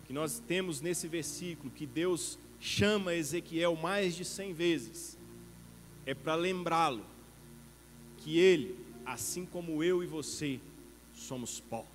que 0.06 0.12
nós 0.12 0.38
temos 0.38 0.82
nesse 0.82 1.08
versículo, 1.08 1.70
que 1.70 1.86
Deus 1.86 2.38
chama 2.60 3.14
Ezequiel 3.14 3.74
mais 3.74 4.14
de 4.14 4.24
cem 4.24 4.52
vezes, 4.52 5.16
é 6.04 6.12
para 6.12 6.34
lembrá-lo 6.34 7.04
que 8.18 8.38
ele, 8.38 8.78
assim 9.06 9.46
como 9.46 9.82
eu 9.82 10.02
e 10.02 10.06
você, 10.06 10.60
somos 11.14 11.60
pó, 11.60 11.86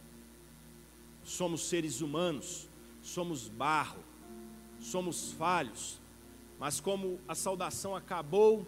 somos 1.24 1.62
seres 1.62 2.02
humanos, 2.02 2.68
somos 3.02 3.48
barro, 3.48 4.04
somos 4.80 5.32
falhos, 5.34 6.00
mas 6.60 6.80
como 6.80 7.20
a 7.28 7.34
saudação 7.34 7.96
acabou 7.96 8.68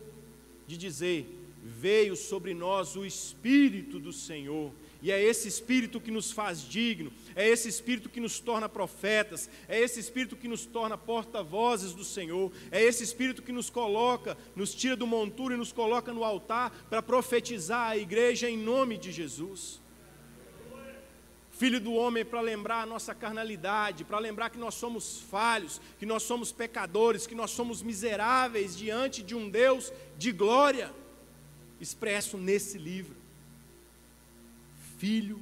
de 0.66 0.78
dizer, 0.78 1.28
veio 1.64 2.16
sobre 2.16 2.54
nós 2.54 2.96
o 2.96 3.06
Espírito 3.06 4.00
do 4.00 4.14
Senhor, 4.14 4.72
e 5.02 5.12
é 5.12 5.22
esse 5.22 5.48
Espírito 5.48 6.00
que 6.00 6.12
nos 6.12 6.32
faz 6.32 6.62
digno, 6.64 7.12
é 7.36 7.48
esse 7.48 7.68
Espírito 7.68 8.08
que 8.08 8.20
nos 8.20 8.40
torna 8.40 8.70
profetas, 8.70 9.50
é 9.68 9.80
esse 9.80 10.00
Espírito 10.00 10.36
que 10.36 10.48
nos 10.48 10.66
torna 10.66 10.98
porta-vozes 10.98 11.94
do 11.94 12.04
Senhor, 12.04 12.52
é 12.72 12.82
esse 12.82 13.04
Espírito 13.04 13.42
que 13.42 13.52
nos 13.52 13.70
coloca, 13.70 14.38
nos 14.56 14.74
tira 14.74 14.96
do 14.96 15.06
monturo 15.06 15.54
e 15.54 15.58
nos 15.58 15.72
coloca 15.72 16.14
no 16.14 16.24
altar 16.24 16.72
para 16.90 17.02
profetizar 17.02 17.90
a 17.90 17.98
igreja 17.98 18.50
em 18.50 18.58
nome 18.58 18.98
de 18.98 19.12
Jesus 19.12 19.81
filho 21.62 21.80
do 21.80 21.94
homem 21.94 22.26
para 22.26 22.42
lembrar 22.42 22.82
a 22.82 22.86
nossa 22.88 23.14
carnalidade, 23.14 24.04
para 24.04 24.18
lembrar 24.18 24.50
que 24.50 24.58
nós 24.58 24.74
somos 24.74 25.22
falhos, 25.22 25.80
que 26.00 26.08
nós 26.08 26.24
somos 26.24 26.52
pecadores, 26.52 27.28
que 27.28 27.36
nós 27.36 27.52
somos 27.52 27.84
miseráveis 27.84 28.76
diante 28.76 29.22
de 29.22 29.36
um 29.36 29.48
Deus 29.48 29.94
de 30.18 30.32
glória, 30.32 30.92
expresso 31.80 32.36
nesse 32.36 32.80
livro. 32.80 33.16
Filho 34.98 35.40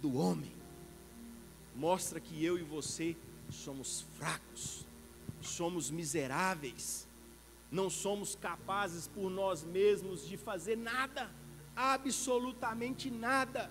do 0.00 0.16
homem, 0.16 0.52
mostra 1.74 2.20
que 2.20 2.44
eu 2.44 2.56
e 2.56 2.62
você 2.62 3.16
somos 3.50 4.06
fracos, 4.16 4.86
somos 5.42 5.90
miseráveis, 5.90 7.08
não 7.72 7.90
somos 7.90 8.36
capazes 8.36 9.08
por 9.08 9.28
nós 9.28 9.64
mesmos 9.64 10.28
de 10.28 10.36
fazer 10.36 10.76
nada, 10.76 11.28
absolutamente 11.74 13.10
nada 13.10 13.68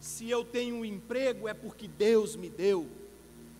se 0.00 0.28
eu 0.30 0.44
tenho 0.44 0.76
um 0.76 0.84
emprego, 0.84 1.48
é 1.48 1.54
porque 1.54 1.88
Deus 1.88 2.36
me 2.36 2.48
deu. 2.48 2.88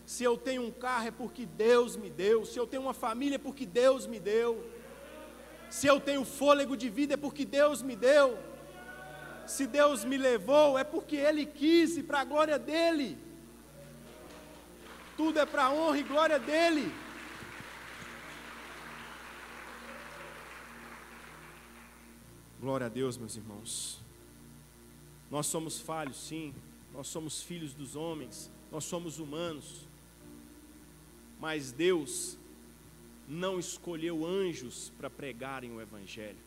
Se 0.05 0.23
eu 0.23 0.37
tenho 0.37 0.63
um 0.63 0.71
carro, 0.71 1.09
é 1.09 1.11
porque 1.11 1.45
Deus 1.45 1.97
me 1.97 2.09
deu. 2.09 2.45
Se 2.45 2.59
eu 2.59 2.67
tenho 2.67 2.83
uma 2.83 2.95
família, 2.95 3.37
é 3.37 3.39
porque 3.39 3.67
Deus 3.67 4.07
me 4.07 4.21
deu. 4.21 4.65
Se 5.69 5.87
eu 5.87 6.01
tenho 6.01 6.25
fôlego 6.25 6.77
de 6.77 6.89
vida, 6.89 7.15
é 7.15 7.17
porque 7.17 7.45
Deus 7.45 7.83
me 7.83 7.97
deu. 7.97 8.39
Se 9.47 9.67
Deus 9.67 10.05
me 10.05 10.17
levou, 10.17 10.79
é 10.79 10.85
porque 10.85 11.17
Ele 11.17 11.45
quis 11.45 11.97
e 11.97 12.03
para 12.03 12.21
a 12.21 12.25
glória 12.25 12.59
dEle. 12.59 13.19
Tudo 15.17 15.41
é 15.41 15.47
para 15.47 15.65
a 15.65 15.73
honra 15.73 15.99
e 15.99 16.03
glória 16.03 16.39
dEle. 16.39 16.93
Glória 22.61 22.87
a 22.87 22.89
Deus, 22.89 23.17
meus 23.17 23.37
irmãos. 23.37 24.06
Nós 25.31 25.47
somos 25.47 25.81
falhos, 25.81 26.17
sim, 26.17 26.55
nós 26.93 27.09
somos 27.09 27.43
filhos 27.43 27.75
dos 27.75 27.97
homens, 27.97 28.51
nós 28.71 28.85
somos 28.85 29.19
humanos, 29.19 29.87
mas 31.41 31.73
Deus 31.73 32.39
não 33.29 33.59
escolheu 33.59 34.25
anjos 34.25 34.93
para 34.97 35.11
pregarem 35.11 35.73
o 35.73 35.81
Evangelho. 35.81 36.39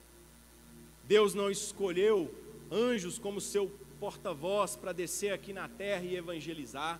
Deus 1.06 1.34
não 1.34 1.50
escolheu 1.50 2.34
anjos 2.72 3.18
como 3.18 3.42
seu 3.42 3.70
porta-voz 4.00 4.76
para 4.76 4.94
descer 4.94 5.34
aqui 5.34 5.52
na 5.52 5.68
terra 5.68 6.04
e 6.04 6.16
evangelizar. 6.16 7.00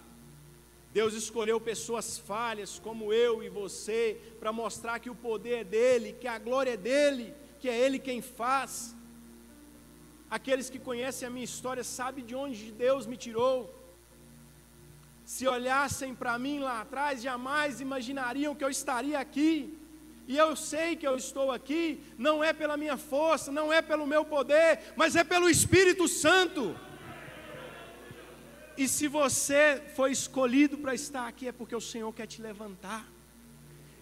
Deus 0.92 1.14
escolheu 1.14 1.62
pessoas 1.62 2.18
falhas 2.18 2.80
como 2.80 3.14
eu 3.14 3.44
e 3.44 3.50
você 3.50 4.20
para 4.40 4.52
mostrar 4.52 5.00
que 5.00 5.10
o 5.10 5.16
poder 5.16 5.60
é 5.60 5.64
dele, 5.64 6.14
que 6.20 6.28
a 6.28 6.40
glória 6.40 6.72
é 6.72 6.78
dele, 6.78 7.34
que 7.60 7.70
é 7.70 7.80
ele 7.80 8.00
quem 8.00 8.22
faz. 8.22 8.96
Aqueles 10.30 10.70
que 10.70 10.78
conhecem 10.78 11.28
a 11.28 11.32
minha 11.32 11.44
história 11.44 11.84
sabem 11.84 12.24
de 12.24 12.36
onde 12.36 12.72
Deus 12.72 13.08
me 13.08 13.18
tirou. 13.18 13.74
Se 15.26 15.48
olhassem 15.48 16.14
para 16.14 16.38
mim 16.38 16.60
lá 16.60 16.82
atrás, 16.82 17.22
jamais 17.22 17.82
imaginariam 17.82 18.54
que 18.54 18.64
eu 18.64 18.70
estaria 18.70 19.18
aqui. 19.18 19.76
E 20.28 20.38
eu 20.38 20.56
sei 20.56 20.96
que 20.96 21.08
eu 21.08 21.16
estou 21.18 21.52
aqui, 21.52 22.00
não 22.16 22.44
é 22.44 22.54
pela 22.54 22.78
minha 22.78 22.98
força, 22.98 23.52
não 23.52 23.74
é 23.74 23.82
pelo 23.82 24.06
meu 24.06 24.24
poder, 24.24 24.94
mas 24.96 25.16
é 25.16 25.24
pelo 25.24 25.50
Espírito 25.50 26.08
Santo. 26.08 26.76
E 28.78 28.88
se 28.88 29.08
você 29.08 29.82
foi 29.96 30.12
escolhido 30.12 30.78
para 30.78 30.94
estar 30.94 31.28
aqui, 31.28 31.48
é 31.48 31.52
porque 31.52 31.76
o 31.76 31.82
Senhor 31.82 32.14
quer 32.14 32.28
te 32.28 32.40
levantar, 32.44 33.08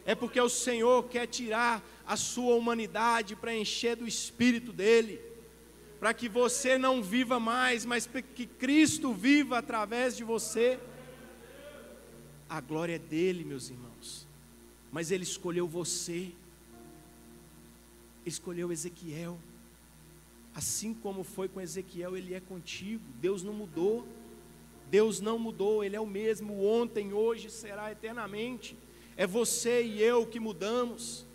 é 0.06 0.13
porque 0.13 0.40
o 0.40 0.50
Senhor 0.50 1.08
quer 1.08 1.28
tirar 1.28 1.82
a 2.06 2.18
sua 2.18 2.56
humanidade 2.56 3.34
para 3.36 3.56
encher 3.56 3.96
do 3.96 4.06
Espírito 4.06 4.74
dEle 4.74 5.27
para 6.00 6.14
que 6.14 6.30
você 6.30 6.78
não 6.78 7.02
viva 7.02 7.40
mais, 7.40 7.86
mas 7.86 8.10
que 8.36 8.46
Cristo 8.46 9.14
viva 9.14 9.58
através 9.58 10.16
de 10.16 10.24
você. 10.24 10.80
A 12.50 12.62
glória 12.62 12.96
é 12.96 13.00
dele, 13.00 13.44
meus 13.44 13.70
irmãos. 13.70 14.28
Mas 14.92 15.12
ele 15.12 15.24
escolheu 15.24 15.68
você. 15.68 16.32
Escolheu 18.26 18.72
Ezequiel. 18.72 19.38
Assim 20.56 20.94
como 20.94 21.24
foi 21.24 21.48
com 21.48 21.60
Ezequiel, 21.60 22.16
ele 22.16 22.34
é 22.34 22.40
contigo. 22.40 23.04
Deus 23.20 23.44
não 23.44 23.54
mudou. 23.54 24.08
Deus 24.90 25.20
não 25.20 25.38
mudou, 25.38 25.84
ele 25.84 25.96
é 25.96 26.00
o 26.00 26.08
mesmo 26.08 26.66
ontem, 26.66 27.12
hoje, 27.12 27.50
será 27.50 27.92
eternamente. 27.92 28.78
É 29.18 29.28
você 29.28 29.84
e 29.84 30.02
eu 30.02 30.26
que 30.26 30.40
mudamos. 30.40 31.27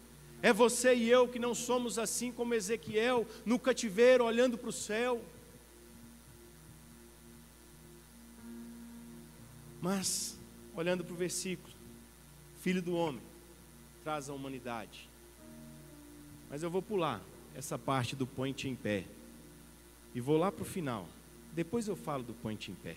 É 0.42 0.52
você 0.52 0.92
e 0.94 1.08
eu 1.08 1.28
que 1.28 1.38
não 1.38 1.54
somos 1.54 1.98
assim 1.98 2.32
como 2.32 2.52
Ezequiel, 2.52 3.24
no 3.46 3.58
cativeiro, 3.60 4.24
olhando 4.24 4.58
para 4.58 4.68
o 4.68 4.72
céu. 4.72 5.22
Mas, 9.80 10.36
olhando 10.74 11.04
para 11.04 11.14
o 11.14 11.16
versículo, 11.16 11.72
Filho 12.60 12.80
do 12.80 12.94
homem, 12.94 13.22
traz 14.04 14.30
a 14.30 14.32
humanidade. 14.32 15.08
Mas 16.48 16.62
eu 16.62 16.70
vou 16.70 16.80
pular 16.80 17.20
essa 17.56 17.76
parte 17.76 18.14
do 18.14 18.24
point 18.24 18.68
em 18.68 18.76
pé. 18.76 19.04
E 20.14 20.20
vou 20.20 20.36
lá 20.36 20.52
para 20.52 20.62
o 20.62 20.64
final. 20.66 21.08
Depois 21.52 21.88
eu 21.88 21.96
falo 21.96 22.22
do 22.22 22.34
point 22.34 22.70
em 22.70 22.74
pé. 22.74 22.96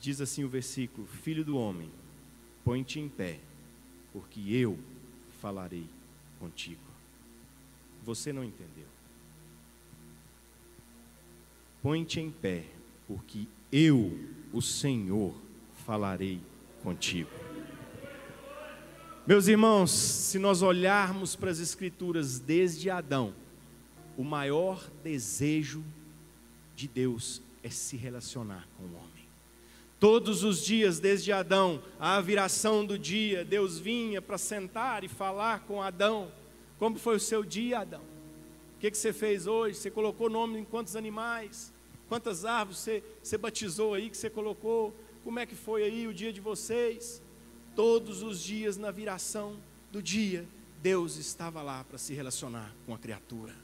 Diz 0.00 0.20
assim 0.20 0.44
o 0.44 0.48
versículo: 0.48 1.06
Filho 1.06 1.44
do 1.44 1.58
homem, 1.58 1.90
põe-te 2.64 2.98
em 2.98 3.08
pé, 3.08 3.38
porque 4.12 4.40
eu 4.52 4.78
falarei 5.40 5.86
contigo. 6.38 6.80
Você 8.04 8.32
não 8.32 8.44
entendeu. 8.44 8.86
Põe-te 11.82 12.20
em 12.20 12.30
pé, 12.30 12.66
porque 13.06 13.46
eu, 13.72 14.18
o 14.52 14.60
Senhor, 14.60 15.34
falarei 15.86 16.40
contigo. 16.82 17.30
Meus 19.26 19.46
irmãos, 19.46 19.90
se 19.90 20.38
nós 20.38 20.62
olharmos 20.62 21.36
para 21.36 21.50
as 21.50 21.58
Escrituras 21.58 22.38
desde 22.38 22.90
Adão, 22.90 23.34
o 24.16 24.24
maior 24.24 24.90
desejo 25.04 25.84
de 26.74 26.88
Deus 26.88 27.40
é 27.62 27.70
se 27.70 27.96
relacionar 27.96 28.66
com 28.76 28.84
o 28.84 28.96
homem. 28.96 29.19
Todos 30.00 30.42
os 30.44 30.64
dias, 30.64 30.98
desde 30.98 31.30
Adão, 31.30 31.82
a 31.98 32.18
viração 32.22 32.86
do 32.86 32.98
dia, 32.98 33.44
Deus 33.44 33.78
vinha 33.78 34.22
para 34.22 34.38
sentar 34.38 35.04
e 35.04 35.08
falar 35.08 35.60
com 35.66 35.82
Adão. 35.82 36.32
Como 36.78 36.98
foi 36.98 37.16
o 37.16 37.20
seu 37.20 37.44
dia, 37.44 37.80
Adão? 37.80 38.00
O 38.00 38.80
que, 38.80 38.90
que 38.90 38.96
você 38.96 39.12
fez 39.12 39.46
hoje? 39.46 39.76
Você 39.76 39.90
colocou 39.90 40.30
nome 40.30 40.58
em 40.58 40.64
quantos 40.64 40.96
animais? 40.96 41.70
Quantas 42.08 42.46
árvores 42.46 42.80
você, 42.80 43.04
você 43.22 43.36
batizou 43.36 43.92
aí 43.92 44.08
que 44.08 44.16
você 44.16 44.30
colocou? 44.30 44.96
Como 45.22 45.38
é 45.38 45.44
que 45.44 45.54
foi 45.54 45.82
aí 45.82 46.08
o 46.08 46.14
dia 46.14 46.32
de 46.32 46.40
vocês? 46.40 47.20
Todos 47.76 48.22
os 48.22 48.42
dias, 48.42 48.78
na 48.78 48.90
viração 48.90 49.58
do 49.92 50.02
dia, 50.02 50.48
Deus 50.82 51.18
estava 51.18 51.60
lá 51.60 51.84
para 51.84 51.98
se 51.98 52.14
relacionar 52.14 52.74
com 52.86 52.94
a 52.94 52.98
criatura. 52.98 53.54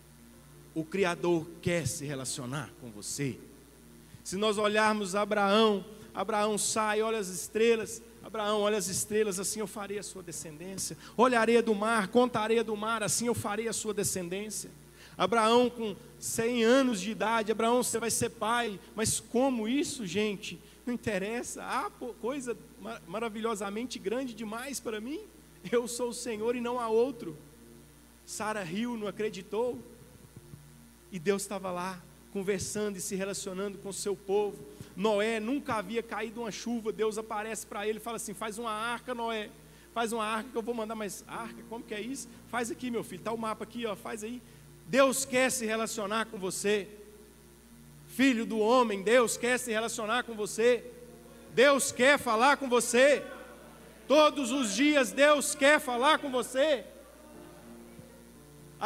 O 0.74 0.84
Criador 0.84 1.46
quer 1.62 1.86
se 1.88 2.04
relacionar 2.04 2.70
com 2.78 2.90
você. 2.90 3.38
Se 4.22 4.36
nós 4.36 4.58
olharmos 4.58 5.14
Abraão, 5.14 5.82
Abraão 6.16 6.56
sai, 6.56 7.02
olha 7.02 7.18
as 7.18 7.28
estrelas. 7.28 8.00
Abraão, 8.24 8.62
olha 8.62 8.78
as 8.78 8.88
estrelas, 8.88 9.38
assim 9.38 9.60
eu 9.60 9.66
farei 9.66 9.98
a 9.98 10.02
sua 10.02 10.22
descendência. 10.22 10.96
Olha 11.16 11.38
a 11.38 11.42
areia 11.42 11.62
do 11.62 11.74
mar, 11.74 12.08
conta 12.08 12.40
a 12.40 12.42
areia 12.42 12.64
do 12.64 12.74
mar, 12.74 13.02
assim 13.02 13.26
eu 13.26 13.34
farei 13.34 13.68
a 13.68 13.72
sua 13.72 13.92
descendência. 13.92 14.70
Abraão, 15.16 15.68
com 15.68 15.94
100 16.18 16.64
anos 16.64 17.00
de 17.00 17.10
idade, 17.10 17.52
Abraão, 17.52 17.82
você 17.82 17.98
vai 17.98 18.10
ser 18.10 18.30
pai. 18.30 18.80
Mas 18.94 19.20
como 19.20 19.68
isso, 19.68 20.06
gente? 20.06 20.58
Não 20.86 20.94
interessa. 20.94 21.62
Ah, 21.62 21.90
coisa 22.20 22.56
maravilhosamente 23.06 23.98
grande 23.98 24.34
demais 24.34 24.80
para 24.80 25.00
mim. 25.00 25.20
Eu 25.70 25.86
sou 25.86 26.10
o 26.10 26.14
Senhor 26.14 26.56
e 26.56 26.60
não 26.60 26.80
há 26.80 26.88
outro. 26.88 27.36
Sara 28.24 28.62
riu, 28.62 28.96
não 28.96 29.06
acreditou. 29.06 29.78
E 31.12 31.18
Deus 31.18 31.42
estava 31.42 31.70
lá, 31.70 32.02
conversando 32.32 32.96
e 32.96 33.00
se 33.00 33.14
relacionando 33.14 33.78
com 33.78 33.90
o 33.90 33.94
seu 33.94 34.16
povo. 34.16 34.56
Noé 34.96 35.38
nunca 35.38 35.74
havia 35.74 36.02
caído 36.02 36.40
uma 36.40 36.50
chuva, 36.50 36.90
Deus 36.90 37.18
aparece 37.18 37.66
para 37.66 37.86
ele 37.86 37.98
e 37.98 38.00
fala 38.00 38.16
assim: 38.16 38.32
faz 38.32 38.58
uma 38.58 38.70
arca, 38.70 39.14
Noé, 39.14 39.50
faz 39.92 40.10
uma 40.12 40.24
arca 40.24 40.48
que 40.50 40.56
eu 40.56 40.62
vou 40.62 40.74
mandar, 40.74 40.94
mas 40.94 41.22
arca, 41.28 41.62
como 41.68 41.84
que 41.84 41.94
é 41.94 42.00
isso? 42.00 42.26
Faz 42.48 42.70
aqui, 42.70 42.90
meu 42.90 43.04
filho, 43.04 43.20
está 43.20 43.32
o 43.32 43.38
mapa 43.38 43.64
aqui, 43.64 43.84
ó, 43.84 43.94
faz 43.94 44.24
aí. 44.24 44.42
Deus 44.86 45.24
quer 45.24 45.50
se 45.50 45.66
relacionar 45.66 46.26
com 46.26 46.38
você, 46.38 46.88
filho 48.08 48.46
do 48.46 48.58
homem, 48.58 49.02
Deus 49.02 49.36
quer 49.36 49.58
se 49.58 49.70
relacionar 49.70 50.22
com 50.22 50.34
você, 50.34 50.82
Deus 51.52 51.92
quer 51.92 52.18
falar 52.18 52.56
com 52.56 52.68
você, 52.68 53.22
todos 54.08 54.50
os 54.50 54.74
dias 54.74 55.12
Deus 55.12 55.54
quer 55.54 55.78
falar 55.78 56.18
com 56.18 56.30
você. 56.30 56.84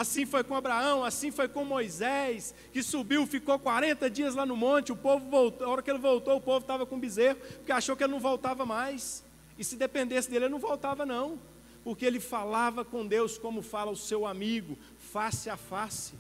Assim 0.01 0.25
foi 0.25 0.43
com 0.43 0.55
Abraão, 0.55 1.05
assim 1.05 1.31
foi 1.31 1.47
com 1.47 1.63
Moisés, 1.63 2.55
que 2.73 2.83
subiu, 2.83 3.27
ficou 3.27 3.59
40 3.59 4.09
dias 4.09 4.35
lá 4.35 4.47
no 4.47 4.57
monte. 4.57 4.93
O 4.93 4.97
povo 4.97 5.29
voltou, 5.29 5.67
a 5.67 5.71
hora 5.71 5.83
que 5.83 5.91
ele 5.91 5.99
voltou, 5.99 6.39
o 6.39 6.41
povo 6.41 6.61
estava 6.61 6.87
com 6.87 6.99
bezerro, 6.99 7.39
porque 7.57 7.71
achou 7.71 7.95
que 7.95 8.03
ele 8.03 8.13
não 8.15 8.19
voltava 8.19 8.65
mais. 8.65 9.23
E 9.59 9.63
se 9.63 9.77
dependesse 9.77 10.31
dele, 10.31 10.47
ele 10.47 10.53
não 10.53 10.59
voltava, 10.59 11.05
não. 11.05 11.39
Porque 11.85 12.07
ele 12.07 12.19
falava 12.19 12.83
com 12.83 13.07
Deus 13.07 13.37
como 13.37 13.61
fala 13.61 13.91
o 13.91 13.97
seu 13.97 14.27
amigo, 14.27 14.79
face 15.13 15.51
a 15.51 15.57
face. 15.59 16.15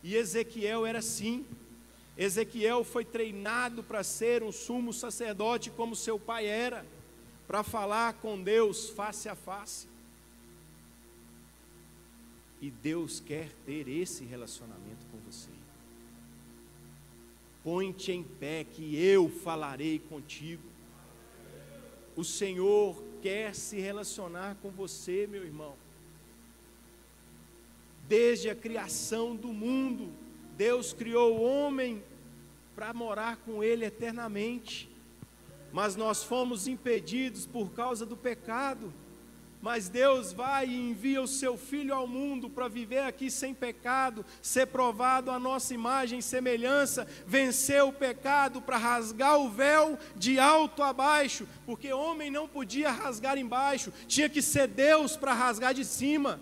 E 0.00 0.14
Ezequiel 0.14 0.86
era 0.86 1.00
assim. 1.00 1.44
Ezequiel 2.16 2.84
foi 2.84 3.04
treinado 3.04 3.82
para 3.82 4.04
ser 4.04 4.44
um 4.44 4.52
sumo 4.52 4.92
sacerdote, 4.92 5.70
como 5.70 5.96
seu 5.96 6.20
pai 6.20 6.46
era, 6.46 6.86
para 7.48 7.64
falar 7.64 8.12
com 8.12 8.40
Deus 8.40 8.90
face 8.90 9.28
a 9.28 9.34
face. 9.34 9.88
E 12.60 12.70
Deus 12.70 13.20
quer 13.20 13.52
ter 13.64 13.88
esse 13.88 14.24
relacionamento 14.24 15.06
com 15.10 15.18
você. 15.18 15.50
Põe-te 17.62 18.12
em 18.12 18.22
pé, 18.22 18.64
que 18.64 18.96
eu 18.96 19.28
falarei 19.28 19.98
contigo. 19.98 20.62
O 22.16 22.24
Senhor 22.24 23.00
quer 23.22 23.54
se 23.54 23.78
relacionar 23.78 24.56
com 24.62 24.70
você, 24.70 25.26
meu 25.26 25.44
irmão. 25.44 25.74
Desde 28.08 28.48
a 28.48 28.56
criação 28.56 29.36
do 29.36 29.52
mundo, 29.52 30.10
Deus 30.56 30.92
criou 30.92 31.38
o 31.38 31.42
homem 31.42 32.02
para 32.74 32.92
morar 32.94 33.36
com 33.38 33.62
Ele 33.62 33.84
eternamente. 33.84 34.88
Mas 35.72 35.94
nós 35.94 36.24
fomos 36.24 36.66
impedidos 36.66 37.46
por 37.46 37.70
causa 37.72 38.06
do 38.06 38.16
pecado. 38.16 38.92
Mas 39.60 39.88
Deus 39.88 40.32
vai 40.32 40.68
e 40.68 40.90
envia 40.90 41.20
o 41.20 41.26
seu 41.26 41.56
filho 41.56 41.92
ao 41.92 42.06
mundo 42.06 42.48
para 42.48 42.68
viver 42.68 43.00
aqui 43.00 43.28
sem 43.28 43.52
pecado, 43.52 44.24
ser 44.40 44.66
provado 44.66 45.32
a 45.32 45.38
nossa 45.38 45.74
imagem 45.74 46.20
e 46.20 46.22
semelhança, 46.22 47.08
vencer 47.26 47.82
o 47.82 47.92
pecado 47.92 48.62
para 48.62 48.76
rasgar 48.76 49.36
o 49.36 49.50
véu 49.50 49.98
de 50.14 50.38
alto 50.38 50.80
a 50.82 50.92
baixo, 50.92 51.48
porque 51.66 51.92
homem 51.92 52.30
não 52.30 52.46
podia 52.46 52.90
rasgar 52.90 53.36
embaixo, 53.36 53.92
tinha 54.06 54.28
que 54.28 54.40
ser 54.40 54.68
Deus 54.68 55.16
para 55.16 55.34
rasgar 55.34 55.74
de 55.74 55.84
cima, 55.84 56.40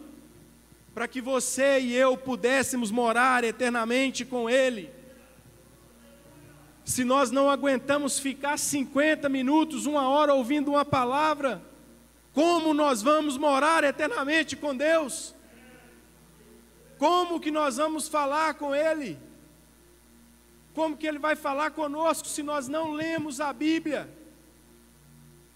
para 0.95 1.09
que 1.09 1.23
você 1.23 1.81
e 1.81 1.97
eu 1.97 2.19
pudéssemos 2.19 2.91
morar 2.91 3.45
eternamente 3.45 4.27
com 4.27 4.49
Ele. 4.49 4.91
Se 6.85 7.03
nós 7.03 7.31
não 7.31 7.51
aguentamos 7.51 8.19
ficar 8.19 8.59
50 8.59 9.27
minutos, 9.29 9.87
uma 9.87 10.09
hora 10.09 10.35
ouvindo 10.35 10.71
uma 10.71 10.85
palavra, 10.85 11.63
como 12.37 12.75
nós 12.75 13.01
vamos 13.01 13.39
morar 13.39 13.83
eternamente 13.83 14.55
com 14.55 14.77
Deus? 14.77 15.35
Como 16.99 17.41
que 17.41 17.51
nós 17.51 17.79
vamos 17.79 18.09
falar 18.09 18.53
com 18.57 18.75
Ele? 18.75 19.19
Como 20.75 20.99
que 20.99 21.07
Ele 21.07 21.19
vai 21.19 21.35
falar 21.35 21.71
conosco 21.71 22.29
se 22.29 22.43
nós 22.43 22.69
não 22.69 22.93
lemos 22.93 23.41
a 23.41 23.55
Bíblia? 23.55 24.15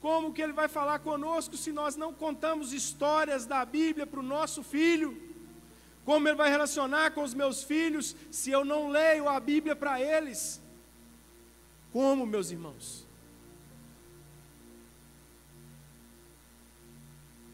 Como 0.01 0.33
que 0.33 0.41
Ele 0.41 0.55
vai 0.55 0.69
falar 0.69 1.01
conosco 1.01 1.55
se 1.55 1.71
nós 1.71 1.97
não 1.97 2.15
contamos 2.15 2.73
histórias 2.73 3.45
da 3.45 3.63
Bíblia 3.63 4.07
para 4.07 4.21
o 4.21 4.23
nosso 4.23 4.63
filho? 4.63 5.21
Como 6.07 6.27
Ele 6.27 6.37
vai 6.39 6.49
relacionar 6.49 7.11
com 7.11 7.23
os 7.23 7.35
meus 7.35 7.63
filhos 7.63 8.17
se 8.31 8.51
eu 8.51 8.65
não 8.65 8.89
leio 8.89 9.29
a 9.29 9.39
Bíblia 9.39 9.77
para 9.77 10.01
eles? 10.01 10.63
Como, 11.93 12.25
meus 12.25 12.51
irmãos? 12.51 13.00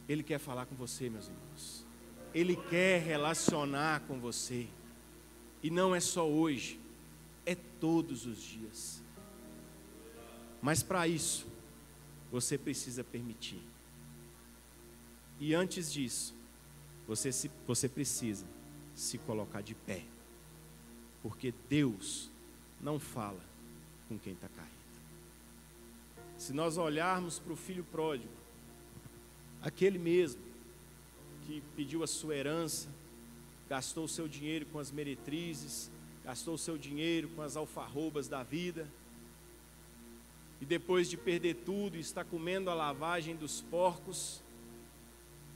Ele 0.08 0.22
quer 0.22 0.38
falar 0.38 0.66
com 0.66 0.74
você, 0.74 1.10
meus 1.10 1.26
irmãos. 1.26 1.86
Ele 2.34 2.56
quer 2.56 3.02
relacionar 3.02 4.00
com 4.00 4.18
você. 4.20 4.66
E 5.62 5.70
não 5.70 5.94
é 5.94 6.00
só 6.00 6.28
hoje, 6.28 6.78
é 7.44 7.54
todos 7.54 8.26
os 8.26 8.40
dias. 8.40 9.02
Mas 10.62 10.82
para 10.82 11.08
isso, 11.08 11.46
você 12.30 12.56
precisa 12.58 13.02
permitir. 13.02 13.62
E 15.38 15.54
antes 15.54 15.92
disso, 15.92 16.34
você, 17.06 17.30
se, 17.32 17.50
você 17.66 17.88
precisa 17.88 18.46
se 18.94 19.18
colocar 19.18 19.60
de 19.60 19.74
pé. 19.74 20.04
Porque 21.22 21.52
Deus 21.68 22.30
não 22.80 22.98
fala 22.98 23.40
com 24.08 24.18
quem 24.18 24.32
está 24.32 24.48
caído. 24.48 24.70
Se 26.38 26.52
nós 26.52 26.76
olharmos 26.76 27.38
para 27.38 27.52
o 27.52 27.56
filho 27.56 27.84
pródigo, 27.84 28.32
aquele 29.66 29.98
mesmo 29.98 30.40
que 31.44 31.60
pediu 31.74 32.04
a 32.04 32.06
sua 32.06 32.36
herança, 32.36 32.88
gastou 33.68 34.04
o 34.04 34.08
seu 34.08 34.28
dinheiro 34.28 34.64
com 34.66 34.78
as 34.78 34.92
meretrizes, 34.92 35.90
gastou 36.22 36.54
o 36.54 36.58
seu 36.58 36.78
dinheiro 36.78 37.28
com 37.30 37.42
as 37.42 37.56
alfarrobas 37.56 38.28
da 38.28 38.44
vida, 38.44 38.88
e 40.60 40.64
depois 40.64 41.10
de 41.10 41.16
perder 41.16 41.54
tudo, 41.64 41.96
está 41.96 42.24
comendo 42.24 42.70
a 42.70 42.74
lavagem 42.74 43.34
dos 43.34 43.60
porcos, 43.62 44.40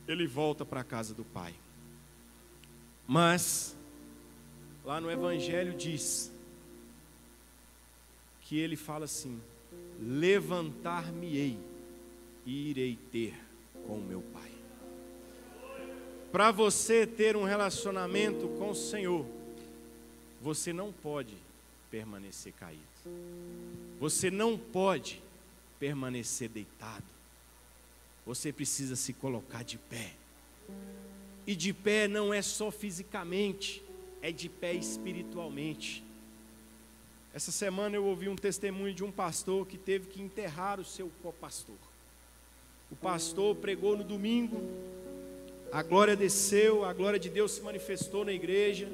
ele 0.08 0.26
volta 0.26 0.64
para 0.66 0.80
a 0.80 0.84
casa 0.84 1.14
do 1.14 1.24
pai. 1.24 1.54
Mas, 3.06 3.76
lá 4.84 5.00
no 5.00 5.08
Evangelho 5.08 5.72
diz 5.76 6.32
que 8.40 8.58
ele 8.58 8.76
fala 8.76 9.04
assim: 9.04 9.40
Levantar-me-ei 10.00 11.56
e 12.44 12.70
irei 12.70 12.98
ter 13.12 13.49
com 13.90 13.96
o 13.96 14.00
meu 14.00 14.22
pai. 14.22 14.52
Para 16.30 16.52
você 16.52 17.04
ter 17.04 17.36
um 17.36 17.42
relacionamento 17.42 18.46
com 18.50 18.70
o 18.70 18.74
Senhor, 18.74 19.26
você 20.40 20.72
não 20.72 20.92
pode 20.92 21.36
permanecer 21.90 22.52
caído. 22.52 22.84
Você 23.98 24.30
não 24.30 24.56
pode 24.56 25.20
permanecer 25.80 26.48
deitado. 26.48 27.04
Você 28.24 28.52
precisa 28.52 28.94
se 28.94 29.12
colocar 29.12 29.64
de 29.64 29.76
pé. 29.76 30.12
E 31.44 31.56
de 31.56 31.72
pé 31.72 32.06
não 32.06 32.32
é 32.32 32.42
só 32.42 32.70
fisicamente, 32.70 33.82
é 34.22 34.30
de 34.30 34.48
pé 34.48 34.72
espiritualmente. 34.72 36.04
Essa 37.34 37.50
semana 37.50 37.96
eu 37.96 38.04
ouvi 38.04 38.28
um 38.28 38.36
testemunho 38.36 38.94
de 38.94 39.02
um 39.02 39.10
pastor 39.10 39.66
que 39.66 39.76
teve 39.76 40.06
que 40.06 40.22
enterrar 40.22 40.78
o 40.78 40.84
seu 40.84 41.10
co-pastor. 41.20 41.89
O 42.90 42.96
pastor 42.96 43.54
pregou 43.56 43.96
no 43.96 44.04
domingo, 44.04 44.60
a 45.72 45.82
glória 45.82 46.16
desceu, 46.16 46.84
a 46.84 46.92
glória 46.92 47.18
de 47.18 47.28
Deus 47.28 47.52
se 47.52 47.62
manifestou 47.62 48.24
na 48.24 48.32
igreja, 48.32 48.88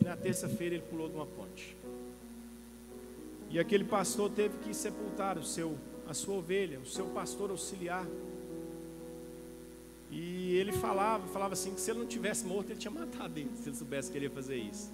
e 0.00 0.04
na 0.04 0.16
terça-feira 0.16 0.74
ele 0.74 0.84
pulou 0.88 1.08
de 1.08 1.14
uma 1.14 1.26
ponte. 1.26 1.74
E 3.50 3.58
aquele 3.58 3.84
pastor 3.84 4.30
teve 4.30 4.58
que 4.58 4.74
sepultar 4.74 5.38
o 5.38 5.44
seu, 5.44 5.76
a 6.08 6.14
sua 6.14 6.36
ovelha, 6.36 6.78
o 6.80 6.86
seu 6.86 7.06
pastor 7.06 7.50
auxiliar. 7.50 8.06
E 10.10 10.54
ele 10.56 10.72
falava, 10.72 11.26
falava 11.28 11.54
assim, 11.54 11.74
que 11.74 11.80
se 11.80 11.90
ele 11.90 12.00
não 12.00 12.06
tivesse 12.06 12.44
morto, 12.44 12.70
ele 12.70 12.78
tinha 12.78 12.90
matado 12.90 13.38
ele, 13.38 13.50
se 13.56 13.68
ele 13.68 13.76
soubesse 13.76 14.10
que 14.10 14.18
ele 14.18 14.26
ia 14.26 14.30
fazer 14.30 14.56
isso. 14.56 14.90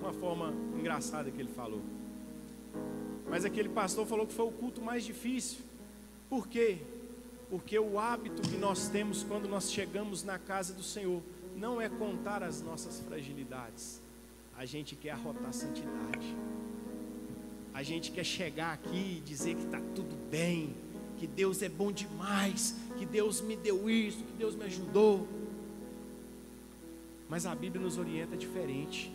Uma 0.00 0.12
forma 0.12 0.54
engraçada 0.78 1.30
que 1.30 1.40
ele 1.40 1.50
falou. 1.50 1.80
Mas 3.28 3.44
aquele 3.44 3.68
pastor 3.68 4.06
falou 4.06 4.26
que 4.26 4.32
foi 4.32 4.46
o 4.46 4.52
culto 4.52 4.80
mais 4.80 5.04
difícil. 5.04 5.60
Por 6.28 6.48
quê? 6.48 6.78
Porque 7.52 7.78
o 7.78 7.98
hábito 7.98 8.40
que 8.40 8.56
nós 8.56 8.88
temos 8.88 9.22
quando 9.22 9.46
nós 9.46 9.70
chegamos 9.70 10.24
na 10.24 10.38
casa 10.38 10.72
do 10.72 10.82
Senhor 10.82 11.22
não 11.54 11.78
é 11.78 11.86
contar 11.86 12.42
as 12.42 12.62
nossas 12.62 13.00
fragilidades. 13.00 14.00
A 14.56 14.64
gente 14.64 14.96
quer 14.96 15.10
arrotar 15.10 15.52
santidade. 15.52 16.34
A 17.74 17.82
gente 17.82 18.10
quer 18.10 18.24
chegar 18.24 18.72
aqui 18.72 19.18
e 19.18 19.20
dizer 19.20 19.54
que 19.54 19.64
está 19.66 19.78
tudo 19.94 20.16
bem, 20.30 20.74
que 21.18 21.26
Deus 21.26 21.60
é 21.60 21.68
bom 21.68 21.92
demais, 21.92 22.74
que 22.98 23.04
Deus 23.04 23.42
me 23.42 23.54
deu 23.54 23.90
isso, 23.90 24.24
que 24.24 24.32
Deus 24.32 24.54
me 24.54 24.64
ajudou. 24.64 25.28
Mas 27.28 27.44
a 27.44 27.54
Bíblia 27.54 27.82
nos 27.82 27.98
orienta 27.98 28.34
diferente, 28.34 29.12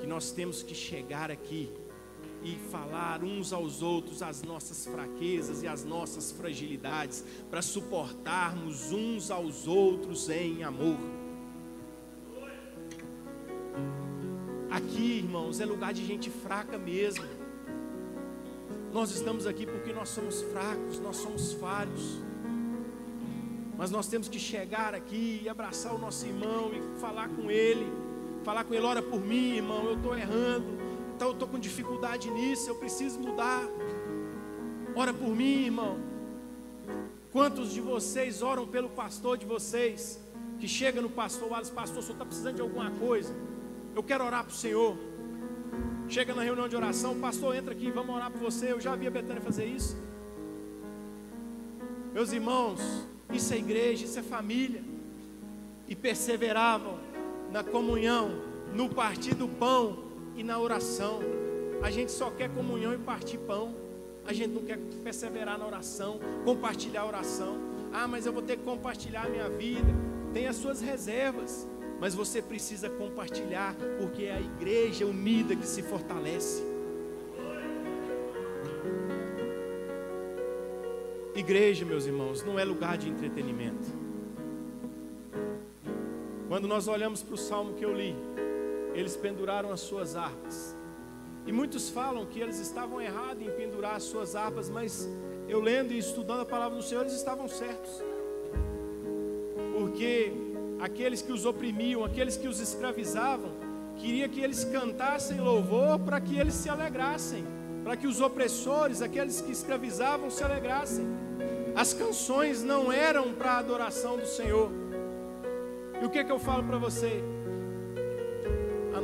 que 0.00 0.06
nós 0.06 0.30
temos 0.30 0.62
que 0.62 0.74
chegar 0.74 1.30
aqui 1.30 1.70
e 2.42 2.56
falar 2.70 3.22
uns 3.22 3.52
aos 3.52 3.82
outros 3.82 4.22
as 4.22 4.42
nossas 4.42 4.86
fraquezas 4.86 5.62
e 5.62 5.66
as 5.66 5.84
nossas 5.84 6.30
fragilidades, 6.30 7.24
para 7.50 7.62
suportarmos 7.62 8.92
uns 8.92 9.30
aos 9.30 9.66
outros 9.66 10.28
em 10.28 10.62
amor. 10.62 10.98
Aqui, 14.70 15.18
irmãos, 15.18 15.60
é 15.60 15.66
lugar 15.66 15.92
de 15.92 16.04
gente 16.04 16.30
fraca 16.30 16.78
mesmo. 16.78 17.24
Nós 18.92 19.10
estamos 19.10 19.46
aqui 19.46 19.66
porque 19.66 19.92
nós 19.92 20.08
somos 20.08 20.42
fracos, 20.42 20.98
nós 21.00 21.16
somos 21.16 21.52
falhos. 21.54 22.20
Mas 23.76 23.90
nós 23.90 24.08
temos 24.08 24.28
que 24.28 24.38
chegar 24.38 24.94
aqui 24.94 25.40
e 25.42 25.48
abraçar 25.48 25.94
o 25.94 25.98
nosso 25.98 26.26
irmão 26.26 26.70
e 26.72 27.00
falar 27.00 27.28
com 27.28 27.50
ele. 27.50 27.86
Falar 28.44 28.64
com 28.64 28.74
ele, 28.74 28.84
ora 28.84 29.02
por 29.02 29.20
mim, 29.20 29.56
irmão, 29.56 29.84
eu 29.84 29.96
estou 29.96 30.16
errando. 30.16 30.77
Então 31.18 31.30
eu 31.30 31.32
estou 31.32 31.48
com 31.48 31.58
dificuldade 31.58 32.30
nisso, 32.30 32.70
eu 32.70 32.76
preciso 32.76 33.18
mudar. 33.18 33.68
Ora 34.94 35.12
por 35.12 35.34
mim, 35.34 35.64
irmão. 35.64 35.98
Quantos 37.32 37.72
de 37.72 37.80
vocês 37.80 38.40
oram 38.40 38.64
pelo 38.68 38.88
pastor 38.88 39.36
de 39.36 39.44
vocês? 39.44 40.20
Que 40.60 40.68
chega 40.68 41.00
no 41.00 41.10
pastor, 41.10 41.48
fala, 41.48 41.66
pastor, 41.66 41.98
o 41.98 42.02
senhor 42.02 42.12
está 42.12 42.24
precisando 42.24 42.54
de 42.54 42.62
alguma 42.62 42.92
coisa? 42.92 43.34
Eu 43.96 44.02
quero 44.04 44.24
orar 44.24 44.44
para 44.44 44.52
o 44.52 44.56
Senhor. 44.56 44.96
Chega 46.08 46.32
na 46.32 46.42
reunião 46.42 46.68
de 46.68 46.76
oração, 46.76 47.18
pastor 47.18 47.56
entra 47.56 47.72
aqui, 47.72 47.90
vamos 47.90 48.14
orar 48.14 48.30
por 48.30 48.40
você. 48.40 48.70
Eu 48.70 48.80
já 48.80 48.94
vi 48.94 49.08
a 49.08 49.10
Betânia 49.10 49.42
fazer 49.42 49.64
isso. 49.64 49.96
Meus 52.14 52.30
irmãos, 52.30 52.80
isso 53.32 53.52
é 53.52 53.56
igreja, 53.56 54.04
isso 54.04 54.20
é 54.20 54.22
família. 54.22 54.84
E 55.88 55.96
perseveravam 55.96 56.96
na 57.50 57.64
comunhão, 57.64 58.40
no 58.72 58.88
partir 58.88 59.34
do 59.34 59.48
pão 59.48 60.06
e 60.38 60.42
na 60.42 60.58
oração. 60.58 61.20
A 61.82 61.90
gente 61.90 62.10
só 62.10 62.30
quer 62.30 62.48
comunhão 62.48 62.94
e 62.94 62.98
partir 62.98 63.36
pão. 63.38 63.74
A 64.24 64.32
gente 64.32 64.52
não 64.52 64.62
quer 64.62 64.78
perseverar 65.02 65.58
na 65.58 65.66
oração, 65.66 66.18
compartilhar 66.44 67.02
a 67.02 67.06
oração. 67.06 67.58
Ah, 67.92 68.08
mas 68.08 68.24
eu 68.24 68.32
vou 68.32 68.42
ter 68.42 68.56
que 68.56 68.62
compartilhar 68.62 69.26
a 69.26 69.28
minha 69.28 69.50
vida. 69.50 69.94
Tem 70.32 70.46
as 70.46 70.56
suas 70.56 70.80
reservas 70.80 71.66
mas 72.00 72.14
você 72.14 72.40
precisa 72.40 72.88
compartilhar, 72.88 73.74
porque 73.98 74.24
é 74.24 74.34
a 74.34 74.40
igreja 74.40 75.04
unida 75.04 75.56
que 75.56 75.66
se 75.66 75.82
fortalece. 75.82 76.62
Igreja, 81.34 81.84
meus 81.84 82.06
irmãos, 82.06 82.44
não 82.44 82.58
é 82.58 82.64
lugar 82.64 82.96
de 82.96 83.08
entretenimento. 83.08 83.88
Quando 86.48 86.66
nós 86.66 86.88
olhamos 86.88 87.22
para 87.22 87.34
o 87.34 87.38
salmo 87.38 87.74
que 87.74 87.84
eu 87.84 87.94
li, 87.94 88.14
eles 88.98 89.16
penduraram 89.16 89.70
as 89.70 89.80
suas 89.80 90.16
harpas. 90.16 90.76
E 91.46 91.52
muitos 91.52 91.88
falam 91.88 92.26
que 92.26 92.40
eles 92.40 92.58
estavam 92.58 93.00
errados 93.00 93.42
em 93.46 93.50
pendurar 93.50 93.94
as 93.94 94.02
suas 94.02 94.34
harpas, 94.34 94.68
mas 94.68 95.08
eu 95.48 95.60
lendo 95.60 95.92
e 95.92 95.98
estudando 95.98 96.40
a 96.40 96.44
palavra 96.44 96.76
do 96.76 96.82
Senhor, 96.82 97.02
eles 97.02 97.14
estavam 97.14 97.48
certos. 97.48 98.02
Porque 99.72 100.32
aqueles 100.80 101.22
que 101.22 101.32
os 101.32 101.46
oprimiam, 101.46 102.04
aqueles 102.04 102.36
que 102.36 102.48
os 102.48 102.58
escravizavam, 102.60 103.52
queria 103.96 104.28
que 104.28 104.40
eles 104.40 104.64
cantassem 104.64 105.40
louvor 105.40 106.00
para 106.00 106.20
que 106.20 106.36
eles 106.36 106.54
se 106.54 106.68
alegrassem, 106.68 107.44
para 107.84 107.96
que 107.96 108.06
os 108.06 108.20
opressores, 108.20 109.00
aqueles 109.00 109.40
que 109.40 109.52
escravizavam, 109.52 110.28
se 110.28 110.42
alegrassem. 110.42 111.06
As 111.74 111.94
canções 111.94 112.64
não 112.64 112.92
eram 112.92 113.32
para 113.32 113.52
a 113.52 113.58
adoração 113.58 114.16
do 114.18 114.26
Senhor. 114.26 114.70
E 116.02 116.04
o 116.04 116.10
que, 116.10 116.18
é 116.18 116.24
que 116.24 116.32
eu 116.32 116.38
falo 116.38 116.64
para 116.64 116.78
você? 116.78 117.22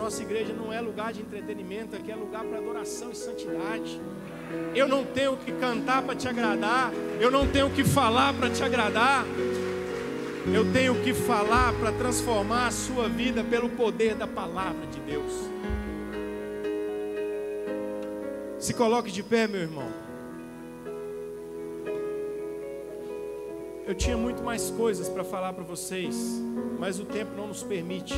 Nossa 0.04 0.22
igreja 0.22 0.52
não 0.52 0.70
é 0.70 0.82
lugar 0.82 1.14
de 1.14 1.22
entretenimento, 1.22 1.96
aqui 1.96 2.12
é 2.12 2.14
lugar 2.14 2.44
para 2.44 2.58
adoração 2.58 3.10
e 3.10 3.16
santidade. 3.16 3.98
Eu 4.74 4.86
não 4.86 5.02
tenho 5.02 5.34
que 5.34 5.50
cantar 5.52 6.02
para 6.02 6.14
te 6.14 6.28
agradar, 6.28 6.92
eu 7.18 7.30
não 7.30 7.48
tenho 7.48 7.70
que 7.70 7.82
falar 7.82 8.34
para 8.34 8.50
te 8.50 8.62
agradar. 8.62 9.24
Eu 10.52 10.70
tenho 10.74 11.02
que 11.02 11.14
falar 11.14 11.72
para 11.80 11.90
transformar 11.92 12.66
a 12.66 12.70
sua 12.70 13.08
vida 13.08 13.42
pelo 13.42 13.70
poder 13.70 14.14
da 14.14 14.26
palavra 14.26 14.86
de 14.88 15.00
Deus. 15.00 15.32
Se 18.58 18.74
coloque 18.74 19.10
de 19.10 19.22
pé, 19.22 19.48
meu 19.48 19.62
irmão. 19.62 19.88
Eu 23.86 23.94
tinha 23.94 24.18
muito 24.18 24.42
mais 24.42 24.70
coisas 24.70 25.08
para 25.08 25.24
falar 25.24 25.54
para 25.54 25.64
vocês, 25.64 26.14
mas 26.78 27.00
o 27.00 27.06
tempo 27.06 27.30
não 27.34 27.46
nos 27.46 27.62
permite. 27.62 28.14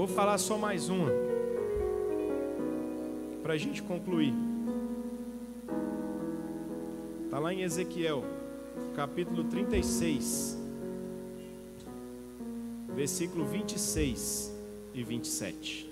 Vou 0.00 0.08
falar 0.08 0.38
só 0.38 0.56
mais 0.56 0.88
uma, 0.88 1.10
para 3.42 3.52
a 3.52 3.58
gente 3.58 3.82
concluir. 3.82 4.32
Está 7.26 7.38
lá 7.38 7.52
em 7.52 7.60
Ezequiel 7.60 8.24
capítulo 8.96 9.44
36, 9.44 10.58
versículo 12.96 13.44
26 13.44 14.50
e 14.94 15.02
27. 15.02 15.90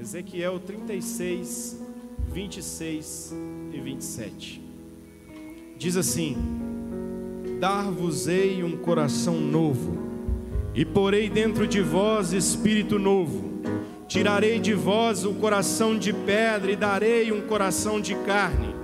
Ezequiel 0.00 0.60
36, 0.60 1.80
26 2.28 3.34
e 3.72 3.80
27. 3.80 4.62
Diz 5.76 5.96
assim: 5.96 6.36
Dar-vos-ei 7.58 8.62
um 8.62 8.76
coração 8.76 9.40
novo, 9.40 10.11
e 10.74 10.84
porei 10.84 11.28
dentro 11.28 11.66
de 11.66 11.80
vós 11.80 12.32
espírito 12.32 12.98
novo. 12.98 13.52
Tirarei 14.08 14.58
de 14.58 14.74
vós 14.74 15.24
o 15.24 15.34
coração 15.34 15.98
de 15.98 16.12
pedra 16.12 16.70
e 16.72 16.76
darei 16.76 17.32
um 17.32 17.42
coração 17.42 18.00
de 18.00 18.14
carne 18.16 18.82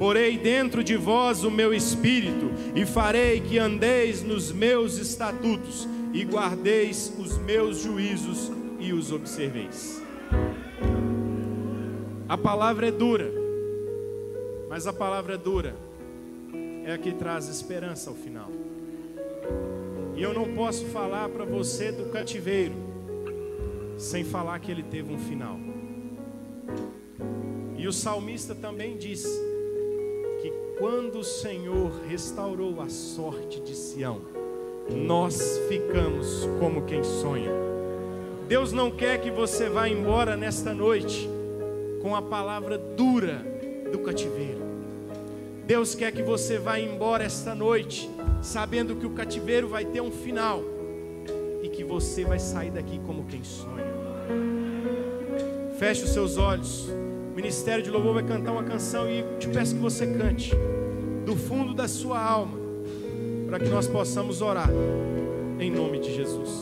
porei 0.00 0.38
dentro 0.38 0.82
de 0.82 0.96
vós 0.96 1.44
o 1.44 1.50
meu 1.50 1.74
espírito, 1.74 2.50
e 2.74 2.86
farei 2.86 3.38
que 3.38 3.58
andeis 3.58 4.22
nos 4.22 4.50
meus 4.50 4.96
estatutos, 4.96 5.86
e 6.14 6.24
guardeis 6.24 7.12
os 7.18 7.36
meus 7.36 7.82
juízos 7.82 8.50
e 8.78 8.94
os 8.94 9.12
observeis. 9.12 10.02
A 12.26 12.38
palavra 12.38 12.88
é 12.88 12.90
dura, 12.90 13.30
mas 14.70 14.86
a 14.86 14.92
palavra 14.92 15.36
dura 15.36 15.76
é 16.86 16.94
a 16.94 16.98
que 16.98 17.12
traz 17.12 17.46
esperança 17.48 18.08
ao 18.08 18.16
final. 18.16 18.50
E 20.20 20.22
eu 20.22 20.34
não 20.34 20.52
posso 20.52 20.84
falar 20.88 21.30
para 21.30 21.46
você 21.46 21.90
do 21.90 22.10
cativeiro 22.10 22.74
sem 23.96 24.22
falar 24.22 24.58
que 24.58 24.70
ele 24.70 24.82
teve 24.82 25.10
um 25.10 25.18
final. 25.18 25.58
E 27.74 27.88
o 27.88 27.92
salmista 27.92 28.54
também 28.54 28.98
disse 28.98 29.40
que 30.42 30.52
quando 30.78 31.20
o 31.20 31.24
Senhor 31.24 32.02
restaurou 32.06 32.82
a 32.82 32.90
sorte 32.90 33.60
de 33.60 33.74
Sião, 33.74 34.20
nós 34.90 35.58
ficamos 35.70 36.46
como 36.58 36.84
quem 36.84 37.02
sonha. 37.02 37.52
Deus 38.46 38.72
não 38.72 38.90
quer 38.90 39.22
que 39.22 39.30
você 39.30 39.70
vá 39.70 39.88
embora 39.88 40.36
nesta 40.36 40.74
noite 40.74 41.30
com 42.02 42.14
a 42.14 42.20
palavra 42.20 42.76
dura 42.76 43.42
do 43.90 44.00
cativeiro. 44.00 44.60
Deus 45.64 45.94
quer 45.94 46.12
que 46.12 46.22
você 46.22 46.58
vá 46.58 46.78
embora 46.78 47.24
esta 47.24 47.54
noite 47.54 48.06
sabendo 48.42 48.96
que 48.96 49.06
o 49.06 49.10
cativeiro 49.10 49.68
vai 49.68 49.84
ter 49.84 50.00
um 50.00 50.10
final 50.10 50.62
e 51.62 51.68
que 51.68 51.84
você 51.84 52.24
vai 52.24 52.38
sair 52.38 52.70
daqui 52.70 52.98
como 53.06 53.24
quem 53.24 53.42
sonha. 53.44 53.90
Feche 55.78 56.04
os 56.04 56.10
seus 56.10 56.36
olhos. 56.36 56.88
O 56.88 57.36
ministério 57.36 57.82
de 57.82 57.90
louvor 57.90 58.14
vai 58.14 58.22
cantar 58.22 58.52
uma 58.52 58.64
canção 58.64 59.08
e 59.08 59.24
te 59.38 59.48
peço 59.48 59.74
que 59.74 59.80
você 59.80 60.06
cante 60.06 60.52
do 61.24 61.36
fundo 61.36 61.72
da 61.72 61.86
sua 61.86 62.20
alma 62.22 62.58
para 63.46 63.58
que 63.58 63.68
nós 63.68 63.86
possamos 63.86 64.42
orar 64.42 64.70
em 65.58 65.70
nome 65.70 65.98
de 65.98 66.14
Jesus. 66.14 66.59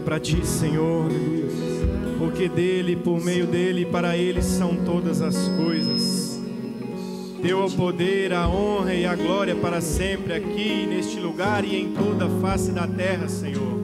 Para 0.00 0.18
ti, 0.18 0.46
Senhor, 0.46 1.10
porque 2.18 2.48
dele, 2.48 2.96
por 2.96 3.22
meio 3.22 3.46
dele, 3.46 3.84
para 3.84 4.16
ele 4.16 4.42
são 4.42 4.76
todas 4.76 5.20
as 5.20 5.48
coisas. 5.48 6.40
Deu 7.42 7.64
o 7.64 7.70
poder, 7.70 8.32
a 8.32 8.48
honra 8.48 8.94
e 8.94 9.04
a 9.04 9.16
glória 9.16 9.56
para 9.56 9.80
sempre 9.80 10.32
aqui, 10.32 10.86
neste 10.86 11.18
lugar 11.18 11.64
e 11.64 11.76
em 11.76 11.92
toda 11.92 12.26
a 12.26 12.40
face 12.40 12.70
da 12.70 12.86
terra, 12.86 13.28
Senhor. 13.28 13.82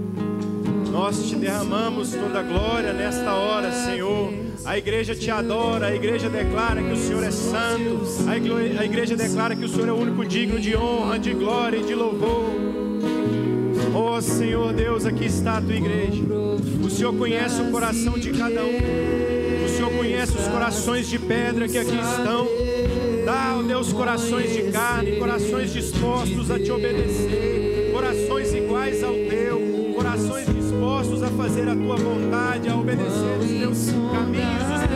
Nós 0.92 1.28
te 1.28 1.36
derramamos 1.36 2.12
toda 2.12 2.40
a 2.40 2.42
glória 2.42 2.92
nesta 2.92 3.34
hora, 3.34 3.72
Senhor. 3.72 4.32
A 4.64 4.76
igreja 4.76 5.14
te 5.14 5.30
adora, 5.30 5.88
a 5.88 5.94
igreja 5.94 6.28
declara 6.28 6.82
que 6.82 6.92
o 6.92 6.96
Senhor 6.96 7.24
é 7.24 7.30
santo, 7.30 8.06
a 8.78 8.84
igreja 8.84 9.16
declara 9.16 9.56
que 9.56 9.64
o 9.64 9.68
Senhor 9.68 9.88
é 9.88 9.92
o 9.92 9.96
único 9.96 10.24
digno 10.24 10.60
de 10.60 10.76
honra, 10.76 11.18
de 11.18 11.34
glória 11.34 11.78
e 11.78 11.84
de 11.84 11.94
louvor. 11.94 12.57
Oh 13.94 14.20
Senhor 14.20 14.72
Deus, 14.72 15.06
aqui 15.06 15.26
está 15.26 15.58
a 15.58 15.62
tua 15.62 15.74
igreja. 15.74 16.22
O 16.82 16.90
Senhor 16.90 17.14
conhece 17.14 17.60
o 17.62 17.70
coração 17.70 18.18
de 18.18 18.30
cada 18.32 18.64
um. 18.64 19.64
O 19.64 19.68
Senhor 19.68 19.90
conhece 19.90 20.36
os 20.36 20.48
corações 20.48 21.08
de 21.08 21.18
pedra 21.18 21.68
que 21.68 21.78
aqui 21.78 21.96
estão. 21.96 22.46
Dá, 23.24 23.56
oh 23.58 23.62
Deus, 23.62 23.92
corações 23.92 24.52
de 24.52 24.70
carne, 24.70 25.16
corações 25.16 25.72
dispostos 25.72 26.50
a 26.50 26.58
te 26.58 26.70
obedecer, 26.70 27.90
corações 27.92 28.54
iguais 28.54 29.02
ao 29.02 29.12
teu, 29.12 29.92
corações 29.94 30.46
dispostos 30.46 31.22
a 31.22 31.28
fazer 31.28 31.68
a 31.68 31.76
tua 31.76 31.96
vontade, 31.96 32.68
a 32.68 32.76
obedecer 32.76 33.38
os 33.38 33.46
teus 33.46 33.90
caminhos, 34.10 34.82
os 34.82 34.87